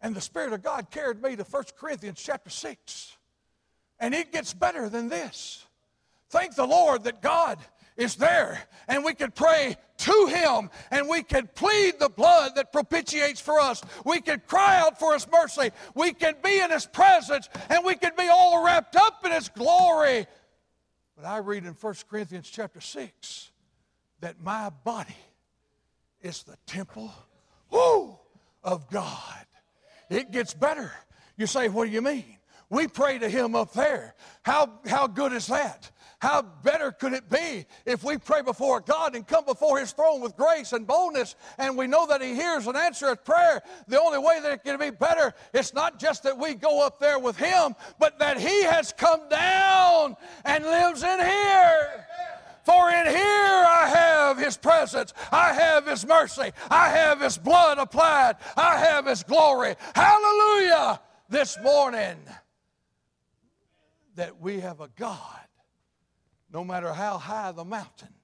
and 0.00 0.14
the 0.14 0.20
Spirit 0.20 0.52
of 0.52 0.62
God 0.62 0.90
carried 0.90 1.22
me 1.22 1.36
to 1.36 1.44
1 1.44 1.64
Corinthians 1.78 2.20
chapter 2.22 2.50
6. 2.50 3.16
And 4.00 4.14
it 4.14 4.32
gets 4.32 4.52
better 4.52 4.88
than 4.88 5.08
this. 5.08 5.64
Thank 6.28 6.56
the 6.56 6.66
Lord 6.66 7.04
that 7.04 7.22
God 7.22 7.58
is 7.96 8.16
there 8.16 8.62
and 8.88 9.04
we 9.04 9.14
could 9.14 9.34
pray 9.34 9.76
to 9.98 10.26
him 10.26 10.70
and 10.90 11.08
we 11.08 11.22
could 11.22 11.54
plead 11.54 11.98
the 11.98 12.08
blood 12.08 12.52
that 12.56 12.72
propitiates 12.72 13.40
for 13.40 13.60
us. 13.60 13.82
We 14.04 14.20
could 14.20 14.46
cry 14.46 14.80
out 14.80 14.98
for 14.98 15.12
his 15.12 15.26
mercy. 15.30 15.70
We 15.94 16.12
could 16.12 16.42
be 16.42 16.60
in 16.60 16.70
his 16.70 16.86
presence 16.86 17.48
and 17.68 17.84
we 17.84 17.94
could 17.94 18.16
be 18.16 18.28
all 18.28 18.64
wrapped 18.64 18.96
up 18.96 19.24
in 19.24 19.32
his 19.32 19.48
glory. 19.48 20.26
But 21.16 21.26
I 21.26 21.38
read 21.38 21.64
in 21.64 21.74
1 21.74 21.94
Corinthians 22.10 22.48
chapter 22.50 22.80
6 22.80 23.50
that 24.20 24.42
my 24.42 24.70
body 24.84 25.16
is 26.20 26.42
the 26.44 26.56
temple 26.66 27.12
whoo, 27.70 28.18
of 28.62 28.88
God. 28.90 29.46
It 30.08 30.30
gets 30.30 30.54
better. 30.54 30.92
You 31.36 31.46
say, 31.46 31.68
What 31.68 31.86
do 31.86 31.90
you 31.90 32.02
mean? 32.02 32.36
We 32.70 32.86
pray 32.88 33.18
to 33.18 33.28
Him 33.28 33.54
up 33.54 33.72
there. 33.72 34.14
How, 34.42 34.80
how 34.86 35.06
good 35.06 35.32
is 35.32 35.46
that? 35.48 35.90
How 36.22 36.42
better 36.42 36.92
could 36.92 37.14
it 37.14 37.28
be 37.28 37.66
if 37.84 38.04
we 38.04 38.16
pray 38.16 38.42
before 38.42 38.80
God 38.80 39.16
and 39.16 39.26
come 39.26 39.44
before 39.44 39.80
His 39.80 39.90
throne 39.90 40.20
with 40.20 40.36
grace 40.36 40.72
and 40.72 40.86
boldness 40.86 41.34
and 41.58 41.76
we 41.76 41.88
know 41.88 42.06
that 42.06 42.22
He 42.22 42.36
hears 42.36 42.68
and 42.68 42.76
answers 42.76 43.16
prayer? 43.24 43.60
The 43.88 44.00
only 44.00 44.20
way 44.20 44.38
that 44.40 44.52
it 44.52 44.62
can 44.62 44.78
be 44.78 44.90
better, 44.90 45.34
it's 45.52 45.74
not 45.74 45.98
just 45.98 46.22
that 46.22 46.38
we 46.38 46.54
go 46.54 46.86
up 46.86 47.00
there 47.00 47.18
with 47.18 47.36
Him, 47.36 47.74
but 47.98 48.20
that 48.20 48.38
He 48.38 48.62
has 48.62 48.92
come 48.92 49.28
down 49.28 50.16
and 50.44 50.62
lives 50.62 51.02
in 51.02 51.18
here. 51.18 52.06
For 52.62 52.88
in 52.88 53.06
here 53.06 53.16
I 53.66 53.90
have 53.92 54.38
His 54.38 54.56
presence, 54.56 55.12
I 55.32 55.52
have 55.52 55.88
His 55.88 56.06
mercy, 56.06 56.52
I 56.70 56.88
have 56.90 57.20
His 57.20 57.36
blood 57.36 57.78
applied, 57.78 58.36
I 58.56 58.78
have 58.78 59.06
His 59.06 59.24
glory. 59.24 59.74
Hallelujah! 59.92 61.00
This 61.28 61.58
morning, 61.64 62.16
that 64.14 64.40
we 64.40 64.60
have 64.60 64.80
a 64.80 64.88
God 64.96 65.40
no 66.52 66.62
matter 66.62 66.92
how 66.92 67.18
high 67.18 67.52
the 67.52 67.64
mountain, 67.64 68.14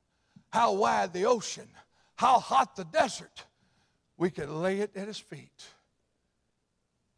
how 0.51 0.75
wide 0.75 1.13
the 1.13 1.25
ocean, 1.25 1.69
how 2.17 2.39
hot 2.39 2.77
the 2.77 2.85
desert, 2.85 3.45
we 4.17 4.31
can 4.31 4.63
lay 4.63 4.81
it 4.81 4.91
at 4.97 5.07
his 5.07 5.19
feet 5.19 5.65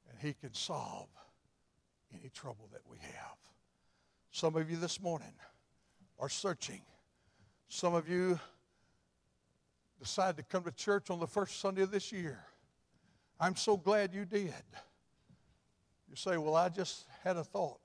and 0.08 0.18
he 0.20 0.34
can 0.34 0.54
solve 0.54 1.08
any 2.12 2.28
trouble 2.30 2.68
that 2.72 2.82
we 2.88 2.98
have. 2.98 3.36
Some 4.30 4.54
of 4.54 4.70
you 4.70 4.76
this 4.76 5.00
morning 5.00 5.34
are 6.18 6.28
searching. 6.28 6.82
Some 7.68 7.94
of 7.94 8.08
you 8.08 8.38
decided 9.98 10.36
to 10.36 10.42
come 10.44 10.64
to 10.64 10.72
church 10.72 11.10
on 11.10 11.18
the 11.18 11.26
first 11.26 11.60
Sunday 11.60 11.82
of 11.82 11.90
this 11.90 12.12
year. 12.12 12.38
I'm 13.38 13.56
so 13.56 13.76
glad 13.76 14.14
you 14.14 14.24
did. 14.24 14.52
You 16.08 16.16
say, 16.16 16.36
Well, 16.36 16.56
I 16.56 16.68
just 16.68 17.06
had 17.24 17.36
a 17.36 17.44
thought. 17.44 17.80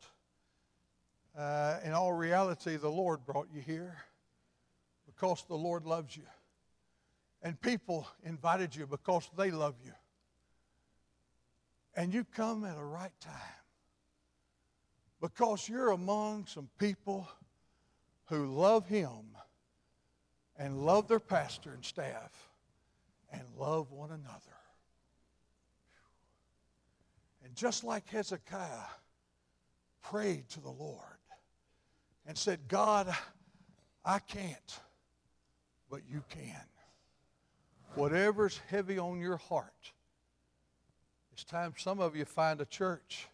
Uh, 1.38 1.80
in 1.84 1.92
all 1.92 2.14
reality, 2.14 2.78
the 2.78 2.90
Lord 2.90 3.26
brought 3.26 3.48
you 3.54 3.62
here 3.62 3.98
because 5.06 5.44
the 5.48 5.56
Lord 5.56 5.86
loves 5.86 6.16
you. 6.16 6.24
And 7.42 7.60
people 7.60 8.08
invited 8.24 8.76
you 8.76 8.88
because 8.88 9.30
they 9.38 9.52
love 9.52 9.76
you. 9.84 9.92
And 11.96 12.14
you 12.14 12.24
come 12.24 12.66
at 12.66 12.78
a 12.78 12.84
right 12.84 13.12
time 13.20 13.34
because 15.22 15.68
you're 15.68 15.92
among 15.92 16.46
some 16.46 16.70
people 16.80 17.28
who 18.26 18.48
love 18.48 18.88
Him 18.88 19.36
and 20.58 20.86
love 20.86 21.08
their 21.08 21.20
pastor 21.20 21.72
and 21.74 21.84
staff 21.84 22.32
and 23.32 23.42
love 23.58 23.92
one 23.92 24.10
another. 24.12 24.56
And 27.44 27.56
just 27.56 27.84
like 27.84 28.08
Hezekiah 28.10 28.90
prayed 30.02 30.50
to 30.50 30.62
the 30.62 30.70
Lord, 30.70 31.15
and 32.26 32.38
said, 32.38 32.68
God, 32.68 33.14
I 34.04 34.20
can't, 34.20 34.80
but 35.90 36.02
you 36.10 36.24
can. 36.30 36.62
Whatever's 37.96 38.60
heavy 38.70 38.98
on 38.98 39.20
your 39.20 39.38
heart, 39.38 39.94
it's 41.32 41.44
time 41.44 41.74
some 41.78 42.00
of 42.00 42.16
you 42.16 42.26
find 42.26 42.62
a 42.62 42.66
church. 42.66 43.28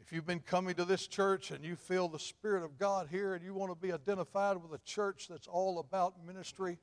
If 0.00 0.12
you've 0.12 0.26
been 0.26 0.40
coming 0.40 0.74
to 0.76 0.84
this 0.84 1.06
church 1.06 1.50
and 1.50 1.62
you 1.64 1.76
feel 1.76 2.08
the 2.08 2.18
Spirit 2.18 2.64
of 2.64 2.78
God 2.78 3.08
here 3.10 3.34
and 3.34 3.44
you 3.44 3.52
want 3.52 3.70
to 3.70 3.76
be 3.76 3.92
identified 3.92 4.56
with 4.56 4.72
a 4.72 4.82
church 4.84 5.28
that's 5.28 5.46
all 5.46 5.80
about 5.80 6.14
ministry, 6.26 6.78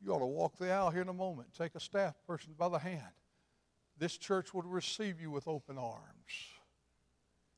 you 0.00 0.12
ought 0.12 0.20
to 0.20 0.26
walk 0.26 0.58
the 0.58 0.70
aisle 0.70 0.90
here 0.90 1.02
in 1.02 1.08
a 1.08 1.14
moment. 1.14 1.48
Take 1.58 1.74
a 1.74 1.80
staff 1.80 2.14
person 2.26 2.54
by 2.56 2.68
the 2.68 2.78
hand. 2.78 3.02
This 3.98 4.16
church 4.16 4.54
would 4.54 4.66
receive 4.66 5.20
you 5.20 5.30
with 5.30 5.48
open 5.48 5.78
arms. 5.78 6.55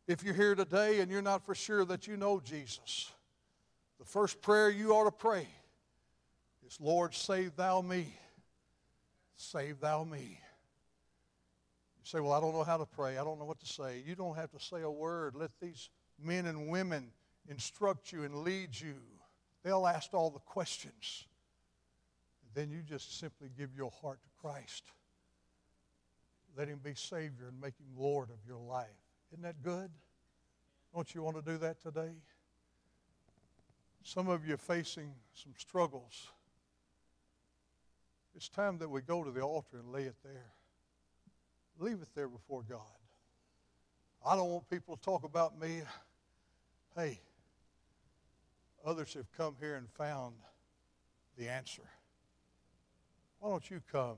If 0.08 0.24
you're 0.24 0.32
here 0.32 0.54
today 0.54 1.00
and 1.00 1.10
you're 1.10 1.20
not 1.20 1.44
for 1.44 1.54
sure 1.54 1.84
that 1.84 2.06
you 2.06 2.16
know 2.16 2.40
Jesus, 2.40 3.12
the 3.98 4.06
first 4.06 4.40
prayer 4.40 4.70
you 4.70 4.92
ought 4.92 5.04
to 5.04 5.10
pray 5.10 5.46
is, 6.66 6.80
Lord, 6.80 7.14
save 7.14 7.56
thou 7.56 7.82
me. 7.82 8.18
Save 9.36 9.80
thou 9.80 10.04
me. 10.04 10.40
You 11.98 12.04
say, 12.04 12.20
Well, 12.20 12.32
I 12.32 12.40
don't 12.40 12.54
know 12.54 12.64
how 12.64 12.78
to 12.78 12.86
pray. 12.86 13.18
I 13.18 13.22
don't 13.24 13.38
know 13.38 13.44
what 13.44 13.60
to 13.60 13.66
say. 13.66 14.02
You 14.06 14.14
don't 14.14 14.34
have 14.34 14.50
to 14.52 14.58
say 14.58 14.80
a 14.80 14.90
word. 14.90 15.34
Let 15.36 15.50
these 15.60 15.90
men 16.18 16.46
and 16.46 16.68
women 16.68 17.10
instruct 17.46 18.10
you 18.10 18.24
and 18.24 18.34
lead 18.36 18.80
you. 18.80 18.94
They'll 19.62 19.86
ask 19.86 20.14
all 20.14 20.30
the 20.30 20.38
questions. 20.38 21.26
And 22.42 22.54
then 22.54 22.74
you 22.74 22.82
just 22.82 23.20
simply 23.20 23.50
give 23.58 23.76
your 23.76 23.90
heart 24.00 24.20
to 24.22 24.28
Christ. 24.40 24.84
Let 26.56 26.68
him 26.68 26.80
be 26.82 26.94
Savior 26.94 27.48
and 27.48 27.60
make 27.60 27.74
him 27.78 27.88
Lord 27.94 28.30
of 28.30 28.38
your 28.48 28.58
life. 28.58 28.86
Isn't 29.32 29.42
that 29.42 29.62
good? 29.62 29.90
Don't 30.94 31.14
you 31.14 31.22
want 31.22 31.36
to 31.36 31.42
do 31.42 31.58
that 31.58 31.80
today? 31.80 32.12
Some 34.02 34.28
of 34.28 34.46
you 34.46 34.54
are 34.54 34.58
facing 34.58 35.12
some 35.34 35.52
struggles. 35.58 36.28
It's 38.34 38.48
time 38.48 38.78
that 38.78 38.88
we 38.88 39.02
go 39.02 39.24
to 39.24 39.30
the 39.30 39.40
altar 39.40 39.78
and 39.78 39.92
lay 39.92 40.04
it 40.04 40.16
there. 40.24 40.52
Leave 41.78 42.00
it 42.00 42.08
there 42.14 42.28
before 42.28 42.62
God. 42.68 42.80
I 44.26 44.34
don't 44.34 44.48
want 44.48 44.68
people 44.70 44.96
to 44.96 45.02
talk 45.02 45.24
about 45.24 45.60
me. 45.60 45.82
Hey, 46.96 47.20
others 48.84 49.14
have 49.14 49.30
come 49.36 49.56
here 49.60 49.76
and 49.76 49.88
found 49.90 50.34
the 51.36 51.48
answer. 51.48 51.82
Why 53.38 53.50
don't 53.50 53.70
you 53.70 53.80
come 53.92 54.16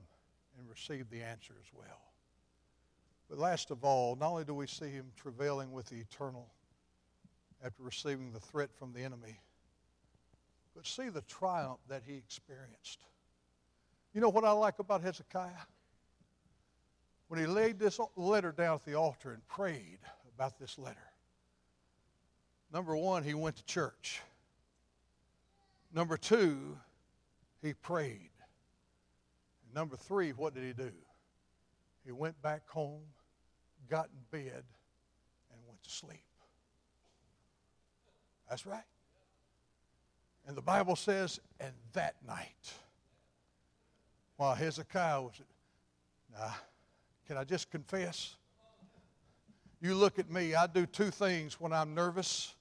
and 0.57 0.69
receive 0.69 1.09
the 1.09 1.21
answer 1.21 1.53
as 1.59 1.67
well? 1.73 2.10
But 3.31 3.39
last 3.39 3.71
of 3.71 3.85
all, 3.85 4.17
not 4.17 4.31
only 4.31 4.43
do 4.43 4.53
we 4.53 4.67
see 4.67 4.89
him 4.89 5.05
travailing 5.15 5.71
with 5.71 5.85
the 5.85 5.95
eternal 5.95 6.49
after 7.63 7.81
receiving 7.81 8.33
the 8.33 8.41
threat 8.41 8.69
from 8.77 8.91
the 8.91 8.99
enemy, 9.05 9.39
but 10.75 10.85
see 10.85 11.07
the 11.07 11.21
triumph 11.21 11.79
that 11.87 12.03
he 12.05 12.17
experienced. 12.17 12.99
You 14.13 14.19
know 14.19 14.27
what 14.27 14.43
I 14.43 14.51
like 14.51 14.79
about 14.79 15.01
Hezekiah? 15.01 15.49
When 17.29 17.39
he 17.39 17.45
laid 17.45 17.79
this 17.79 18.01
letter 18.17 18.51
down 18.51 18.75
at 18.75 18.83
the 18.83 18.95
altar 18.95 19.31
and 19.31 19.47
prayed 19.47 19.99
about 20.35 20.59
this 20.59 20.77
letter, 20.77 20.97
number 22.73 22.97
one, 22.97 23.23
he 23.23 23.33
went 23.33 23.55
to 23.55 23.63
church. 23.63 24.19
Number 25.93 26.17
two, 26.17 26.77
he 27.61 27.71
prayed. 27.71 28.31
And 29.63 29.73
number 29.73 29.95
three, 29.95 30.31
what 30.31 30.53
did 30.53 30.65
he 30.65 30.73
do? 30.73 30.91
He 32.05 32.11
went 32.11 32.41
back 32.41 32.67
home 32.67 33.03
got 33.91 34.07
in 34.07 34.39
bed 34.39 34.63
and 35.51 35.59
went 35.67 35.83
to 35.83 35.89
sleep. 35.89 36.23
That's 38.49 38.65
right. 38.65 38.85
And 40.47 40.55
the 40.55 40.61
Bible 40.61 40.95
says, 40.95 41.41
and 41.59 41.73
that 41.91 42.15
night, 42.25 42.73
while 44.37 44.55
Hezekiah 44.55 45.21
was, 45.21 45.33
now, 46.33 46.55
can 47.27 47.35
I 47.35 47.43
just 47.43 47.69
confess? 47.69 48.37
You 49.81 49.93
look 49.93 50.19
at 50.19 50.31
me, 50.31 50.55
I 50.55 50.67
do 50.67 50.85
two 50.85 51.11
things 51.11 51.59
when 51.59 51.73
I'm 51.73 51.93
nervous, 51.93 52.55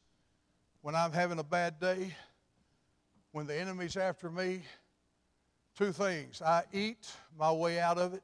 when 0.82 0.96
I'm 0.96 1.12
having 1.12 1.38
a 1.38 1.44
bad 1.44 1.78
day, 1.78 2.12
when 3.30 3.46
the 3.46 3.56
enemy's 3.56 3.96
after 3.96 4.30
me. 4.30 4.62
Two 5.78 5.92
things. 5.92 6.42
I 6.42 6.64
eat 6.72 7.08
my 7.38 7.52
way 7.52 7.78
out 7.78 7.98
of 7.98 8.14
it, 8.14 8.22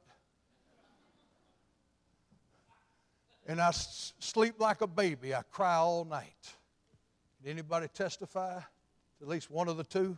and 3.47 3.61
I 3.61 3.71
sleep 3.71 4.55
like 4.59 4.81
a 4.81 4.87
baby. 4.87 5.33
I 5.33 5.41
cry 5.49 5.75
all 5.75 6.03
night. 6.03 6.53
Did 7.41 7.51
anybody 7.51 7.87
testify? 7.87 8.59
At 9.21 9.27
least 9.27 9.49
one 9.49 9.69
of 9.69 9.77
the 9.77 9.85
two? 9.85 10.17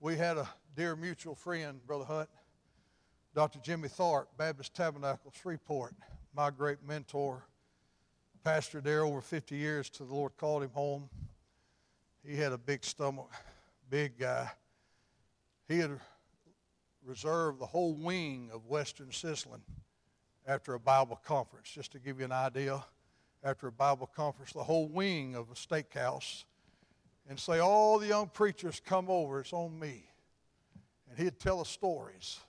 We 0.00 0.16
had 0.16 0.36
a 0.36 0.48
dear 0.76 0.96
mutual 0.96 1.34
friend, 1.34 1.80
Brother 1.86 2.04
Hunt, 2.04 2.28
Dr. 3.34 3.60
Jimmy 3.60 3.88
Tharpe, 3.88 4.26
Baptist 4.36 4.74
Tabernacle, 4.74 5.32
Shreveport, 5.40 5.94
my 6.34 6.50
great 6.50 6.78
mentor, 6.86 7.44
pastored 8.44 8.84
there 8.84 9.04
over 9.04 9.20
50 9.20 9.56
years 9.56 9.90
till 9.90 10.06
the 10.06 10.14
Lord 10.14 10.36
called 10.36 10.64
him 10.64 10.70
home. 10.70 11.08
He 12.24 12.36
had 12.36 12.52
a 12.52 12.58
big 12.58 12.84
stomach, 12.84 13.30
big 13.90 14.18
guy. 14.18 14.50
He 15.68 15.78
had 15.78 15.98
reserved 17.04 17.60
the 17.60 17.66
whole 17.66 17.94
wing 17.94 18.50
of 18.52 18.66
Western 18.66 19.08
Sizzlin 19.08 19.60
after 20.48 20.74
a 20.74 20.80
Bible 20.80 21.20
conference. 21.24 21.70
Just 21.70 21.92
to 21.92 21.98
give 22.00 22.18
you 22.18 22.24
an 22.24 22.32
idea, 22.32 22.82
after 23.44 23.68
a 23.68 23.72
Bible 23.72 24.10
conference, 24.16 24.52
the 24.52 24.64
whole 24.64 24.88
wing 24.88 25.36
of 25.36 25.50
a 25.50 25.54
steakhouse, 25.54 26.44
and 27.28 27.38
say, 27.38 27.58
All 27.58 27.98
the 27.98 28.06
young 28.06 28.28
preachers 28.28 28.80
come 28.84 29.08
over, 29.08 29.40
it's 29.40 29.52
on 29.52 29.78
me. 29.78 30.10
And 31.08 31.18
he'd 31.18 31.38
tell 31.38 31.60
us 31.60 31.68
stories. 31.68 32.40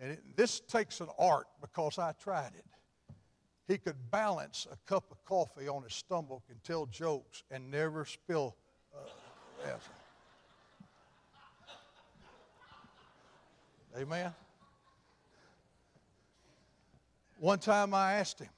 And 0.00 0.12
it, 0.12 0.36
this 0.36 0.60
takes 0.60 1.00
an 1.00 1.08
art 1.18 1.46
because 1.60 1.98
I 1.98 2.12
tried 2.12 2.52
it. 2.58 2.64
He 3.68 3.78
could 3.78 3.96
balance 4.10 4.66
a 4.70 4.76
cup 4.88 5.04
of 5.10 5.24
coffee 5.24 5.68
on 5.68 5.84
his 5.84 5.94
stomach 5.94 6.42
and 6.50 6.62
tell 6.64 6.86
jokes 6.86 7.44
and 7.50 7.70
never 7.70 8.04
spill. 8.04 8.56
Uh. 8.94 8.98
Amen. 13.96 14.34
One 17.38 17.58
time 17.58 17.94
I 17.94 18.14
asked 18.14 18.40
him, 18.40 18.48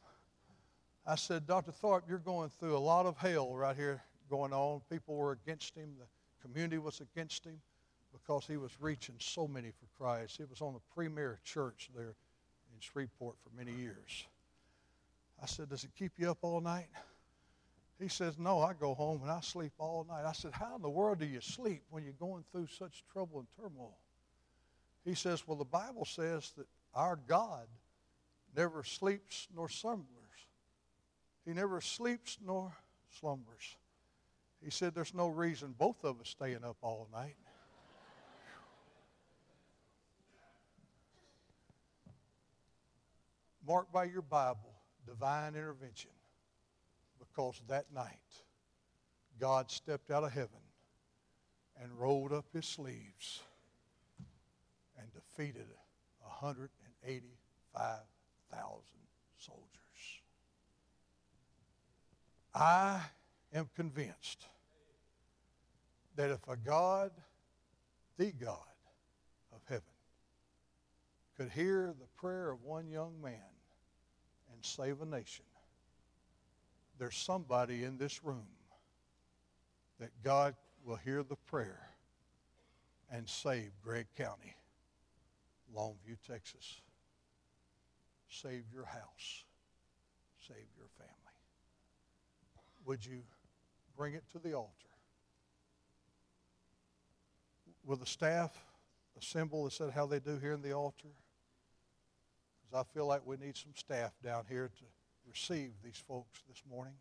I 1.06 1.14
said, 1.14 1.46
Dr. 1.46 1.72
Tharpe, 1.72 2.02
you're 2.08 2.18
going 2.18 2.50
through 2.50 2.76
a 2.76 2.78
lot 2.78 3.06
of 3.06 3.16
hell 3.16 3.54
right 3.54 3.76
here 3.76 4.02
going 4.28 4.52
on. 4.52 4.80
People 4.90 5.16
were 5.16 5.32
against 5.32 5.74
him, 5.74 5.90
the 5.98 6.06
community 6.46 6.78
was 6.78 7.00
against 7.00 7.44
him 7.44 7.60
because 8.12 8.44
he 8.46 8.56
was 8.56 8.72
reaching 8.80 9.14
so 9.18 9.46
many 9.46 9.70
for 9.70 9.86
Christ. 9.96 10.36
He 10.36 10.44
was 10.44 10.60
on 10.60 10.74
the 10.74 10.80
premier 10.94 11.38
church 11.44 11.90
there 11.94 12.14
in 12.74 12.80
Shreveport 12.80 13.36
for 13.42 13.56
many 13.56 13.72
years. 13.72 14.26
I 15.42 15.46
said, 15.46 15.68
Does 15.68 15.84
it 15.84 15.90
keep 15.96 16.12
you 16.18 16.30
up 16.30 16.38
all 16.42 16.60
night? 16.60 16.88
He 18.00 18.08
says, 18.08 18.38
No, 18.38 18.60
I 18.60 18.72
go 18.74 18.94
home 18.94 19.22
and 19.22 19.30
I 19.30 19.40
sleep 19.40 19.72
all 19.78 20.06
night. 20.08 20.24
I 20.26 20.32
said, 20.32 20.52
How 20.52 20.76
in 20.76 20.82
the 20.82 20.90
world 20.90 21.18
do 21.18 21.26
you 21.26 21.40
sleep 21.40 21.82
when 21.90 22.04
you're 22.04 22.12
going 22.14 22.44
through 22.52 22.66
such 22.66 23.04
trouble 23.12 23.38
and 23.38 23.48
turmoil? 23.56 23.96
He 25.04 25.14
says, 25.14 25.46
Well, 25.46 25.56
the 25.56 25.64
Bible 25.64 26.04
says 26.04 26.52
that 26.56 26.66
our 26.94 27.18
God 27.26 27.66
never 28.56 28.82
sleeps 28.82 29.48
nor 29.54 29.68
slumbers. 29.68 30.06
He 31.44 31.52
never 31.52 31.80
sleeps 31.80 32.38
nor 32.44 32.74
slumbers. 33.20 33.76
He 34.64 34.70
said, 34.70 34.94
There's 34.94 35.14
no 35.14 35.28
reason 35.28 35.74
both 35.78 36.02
of 36.04 36.20
us 36.20 36.28
staying 36.30 36.64
up 36.64 36.78
all 36.80 37.08
night. 37.12 37.36
Mark 43.66 43.92
by 43.92 44.04
your 44.04 44.22
Bible 44.22 44.74
divine 45.06 45.54
intervention 45.54 46.10
because 47.18 47.60
that 47.68 47.92
night 47.92 48.12
God 49.38 49.70
stepped 49.70 50.10
out 50.10 50.24
of 50.24 50.32
heaven 50.32 50.60
and 51.80 51.92
rolled 51.98 52.32
up 52.32 52.46
his 52.52 52.64
sleeves 52.64 53.42
and 54.98 55.12
defeated 55.12 55.66
185,000 56.20 58.15
soldiers. 59.38 60.20
I 62.54 63.00
am 63.52 63.68
convinced 63.74 64.46
that 66.16 66.30
if 66.30 66.46
a 66.48 66.56
God, 66.56 67.10
the 68.16 68.32
God 68.32 68.58
of 69.54 69.60
heaven, 69.68 69.82
could 71.36 71.50
hear 71.50 71.94
the 71.98 72.06
prayer 72.18 72.50
of 72.50 72.62
one 72.64 72.88
young 72.88 73.20
man 73.22 73.34
and 74.52 74.64
save 74.64 75.02
a 75.02 75.06
nation, 75.06 75.44
there's 76.98 77.16
somebody 77.16 77.84
in 77.84 77.98
this 77.98 78.24
room 78.24 78.46
that 80.00 80.10
God 80.24 80.54
will 80.84 80.96
hear 80.96 81.22
the 81.22 81.36
prayer 81.36 81.90
and 83.10 83.28
save 83.28 83.70
Gregg 83.82 84.06
County, 84.16 84.56
Longview, 85.74 86.16
Texas. 86.26 86.80
Save 88.28 88.64
your 88.72 88.84
house. 88.84 89.44
Save 90.46 90.66
your 90.76 90.88
family. 90.98 91.12
Would 92.84 93.04
you 93.04 93.22
bring 93.96 94.14
it 94.14 94.24
to 94.32 94.38
the 94.38 94.54
altar? 94.54 94.70
Will 97.84 97.96
the 97.96 98.06
staff 98.06 98.50
assemble 99.18 99.62
and 99.62 99.72
said 99.72 99.90
how 99.90 100.06
they 100.06 100.18
do 100.18 100.38
here 100.38 100.52
in 100.52 100.62
the 100.62 100.72
altar? 100.72 101.08
Because 102.60 102.84
I 102.84 102.94
feel 102.94 103.06
like 103.06 103.22
we 103.24 103.36
need 103.36 103.56
some 103.56 103.72
staff 103.76 104.12
down 104.24 104.44
here 104.48 104.70
to 104.76 104.84
receive 105.28 105.72
these 105.84 106.02
folks 106.06 106.42
this 106.48 106.62
morning. 106.68 106.94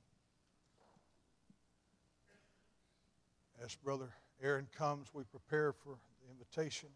As 3.63 3.75
Brother 3.75 4.09
Aaron 4.41 4.67
comes, 4.77 5.07
we 5.13 5.23
prepare 5.23 5.71
for 5.71 5.97
the 6.21 6.31
invitation. 6.31 6.89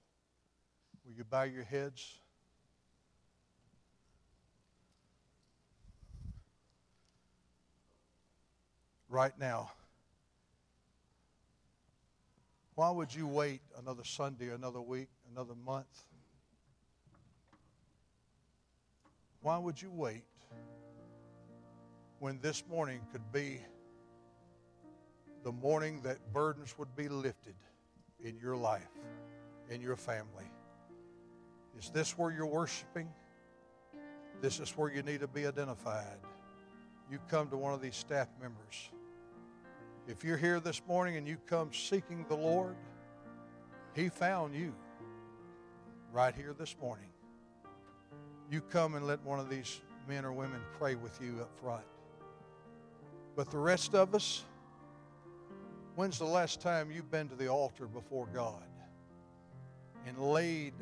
Will 1.05 1.13
you 1.13 1.23
bow 1.23 1.43
your 1.43 1.63
heads? 1.63 2.19
Right 9.09 9.33
now, 9.39 9.71
why 12.75 12.91
would 12.91 13.13
you 13.13 13.25
wait 13.25 13.61
another 13.79 14.03
Sunday, 14.03 14.49
another 14.49 14.81
week, 14.81 15.09
another 15.31 15.55
month? 15.65 16.03
Why 19.41 19.57
would 19.57 19.81
you 19.81 19.89
wait 19.89 20.25
when 22.19 22.39
this 22.39 22.63
morning 22.69 23.01
could 23.11 23.31
be 23.31 23.61
the 25.43 25.51
morning 25.51 26.01
that 26.03 26.31
burdens 26.31 26.77
would 26.77 26.95
be 26.95 27.09
lifted 27.09 27.55
in 28.23 28.37
your 28.37 28.55
life, 28.55 28.91
in 29.71 29.81
your 29.81 29.95
family? 29.95 30.45
Is 31.79 31.89
this 31.89 32.15
where 32.15 32.31
you're 32.31 32.45
worshiping? 32.45 33.09
This 34.39 34.59
is 34.59 34.69
where 34.77 34.93
you 34.93 35.01
need 35.01 35.21
to 35.21 35.27
be 35.27 35.47
identified. 35.47 36.19
You 37.09 37.17
come 37.27 37.49
to 37.49 37.57
one 37.57 37.73
of 37.73 37.81
these 37.81 37.95
staff 37.95 38.27
members. 38.39 38.91
If 40.09 40.23
you're 40.23 40.37
here 40.37 40.59
this 40.59 40.81
morning 40.87 41.17
and 41.17 41.27
you 41.27 41.37
come 41.45 41.71
seeking 41.71 42.25
the 42.27 42.35
Lord, 42.35 42.75
He 43.95 44.09
found 44.09 44.55
you 44.55 44.73
right 46.11 46.33
here 46.33 46.55
this 46.57 46.75
morning 46.81 47.09
you 48.49 48.61
come 48.61 48.95
and 48.95 49.05
let 49.05 49.23
one 49.23 49.39
of 49.39 49.49
these 49.49 49.81
men 50.07 50.25
or 50.25 50.33
women 50.33 50.59
pray 50.79 50.95
with 50.95 51.21
you 51.21 51.37
up 51.41 51.51
front. 51.61 51.83
But 53.35 53.51
the 53.51 53.59
rest 53.59 53.93
of 53.93 54.15
us, 54.15 54.43
when's 55.95 56.17
the 56.17 56.25
last 56.25 56.59
time 56.59 56.89
you've 56.89 57.11
been 57.11 57.29
to 57.29 57.35
the 57.35 57.47
altar 57.47 57.85
before 57.85 58.25
God 58.33 58.63
and 60.07 60.17
laid 60.17 60.73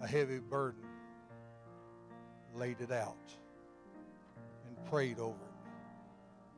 a 0.00 0.06
heavy 0.06 0.38
burden, 0.38 0.84
laid 2.54 2.80
it 2.80 2.90
out, 2.90 3.18
and 4.66 4.90
prayed 4.90 5.18
over 5.18 5.34
it? 5.34 5.51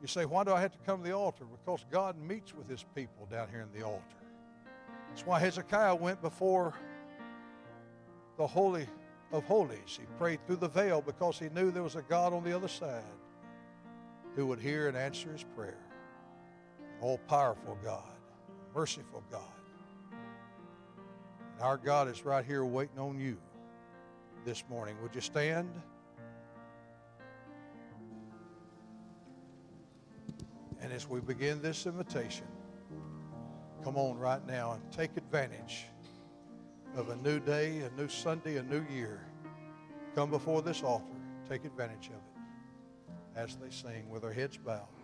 You 0.01 0.07
say, 0.07 0.25
why 0.25 0.43
do 0.43 0.51
I 0.51 0.61
have 0.61 0.71
to 0.71 0.77
come 0.85 1.01
to 1.01 1.09
the 1.09 1.15
altar? 1.15 1.45
Because 1.45 1.85
God 1.91 2.17
meets 2.19 2.53
with 2.53 2.69
his 2.69 2.85
people 2.95 3.27
down 3.31 3.47
here 3.49 3.61
in 3.61 3.79
the 3.79 3.85
altar. 3.85 4.03
That's 5.09 5.25
why 5.25 5.39
Hezekiah 5.39 5.95
went 5.95 6.21
before 6.21 6.73
the 8.37 8.45
holy 8.45 8.87
of 9.31 9.45
holies. 9.45 9.97
He 9.99 10.05
prayed 10.17 10.45
through 10.45 10.57
the 10.57 10.67
veil 10.67 11.01
because 11.01 11.39
he 11.39 11.49
knew 11.49 11.71
there 11.71 11.83
was 11.83 11.95
a 11.95 12.01
God 12.03 12.33
on 12.33 12.43
the 12.43 12.55
other 12.55 12.67
side 12.67 13.03
who 14.35 14.45
would 14.47 14.59
hear 14.59 14.87
and 14.87 14.97
answer 14.97 15.31
his 15.31 15.43
prayer. 15.55 15.79
All 17.01 17.17
powerful 17.27 17.77
God, 17.83 18.03
merciful 18.73 19.23
God. 19.31 19.41
And 21.53 21.61
our 21.61 21.77
God 21.77 22.09
is 22.09 22.25
right 22.25 22.45
here 22.45 22.65
waiting 22.65 22.99
on 22.99 23.19
you 23.19 23.37
this 24.43 24.63
morning. 24.69 24.95
Would 25.01 25.15
you 25.15 25.21
stand? 25.21 25.69
As 30.95 31.09
we 31.09 31.19
begin 31.19 31.61
this 31.61 31.85
invitation, 31.85 32.47
come 33.83 33.97
on 33.97 34.17
right 34.17 34.45
now 34.47 34.71
and 34.71 34.91
take 34.93 35.17
advantage 35.17 35.87
of 36.95 37.09
a 37.09 37.17
new 37.17 37.37
day, 37.37 37.79
a 37.79 37.89
new 37.99 38.07
Sunday, 38.07 38.55
a 38.55 38.63
new 38.63 38.83
year. 38.89 39.19
Come 40.15 40.29
before 40.29 40.61
this 40.61 40.81
altar. 40.83 41.03
Take 41.49 41.65
advantage 41.65 42.07
of 42.07 42.13
it 42.13 43.39
as 43.39 43.57
they 43.57 43.69
sing 43.69 44.09
with 44.09 44.21
their 44.21 44.31
heads 44.31 44.55
bowed. 44.57 44.94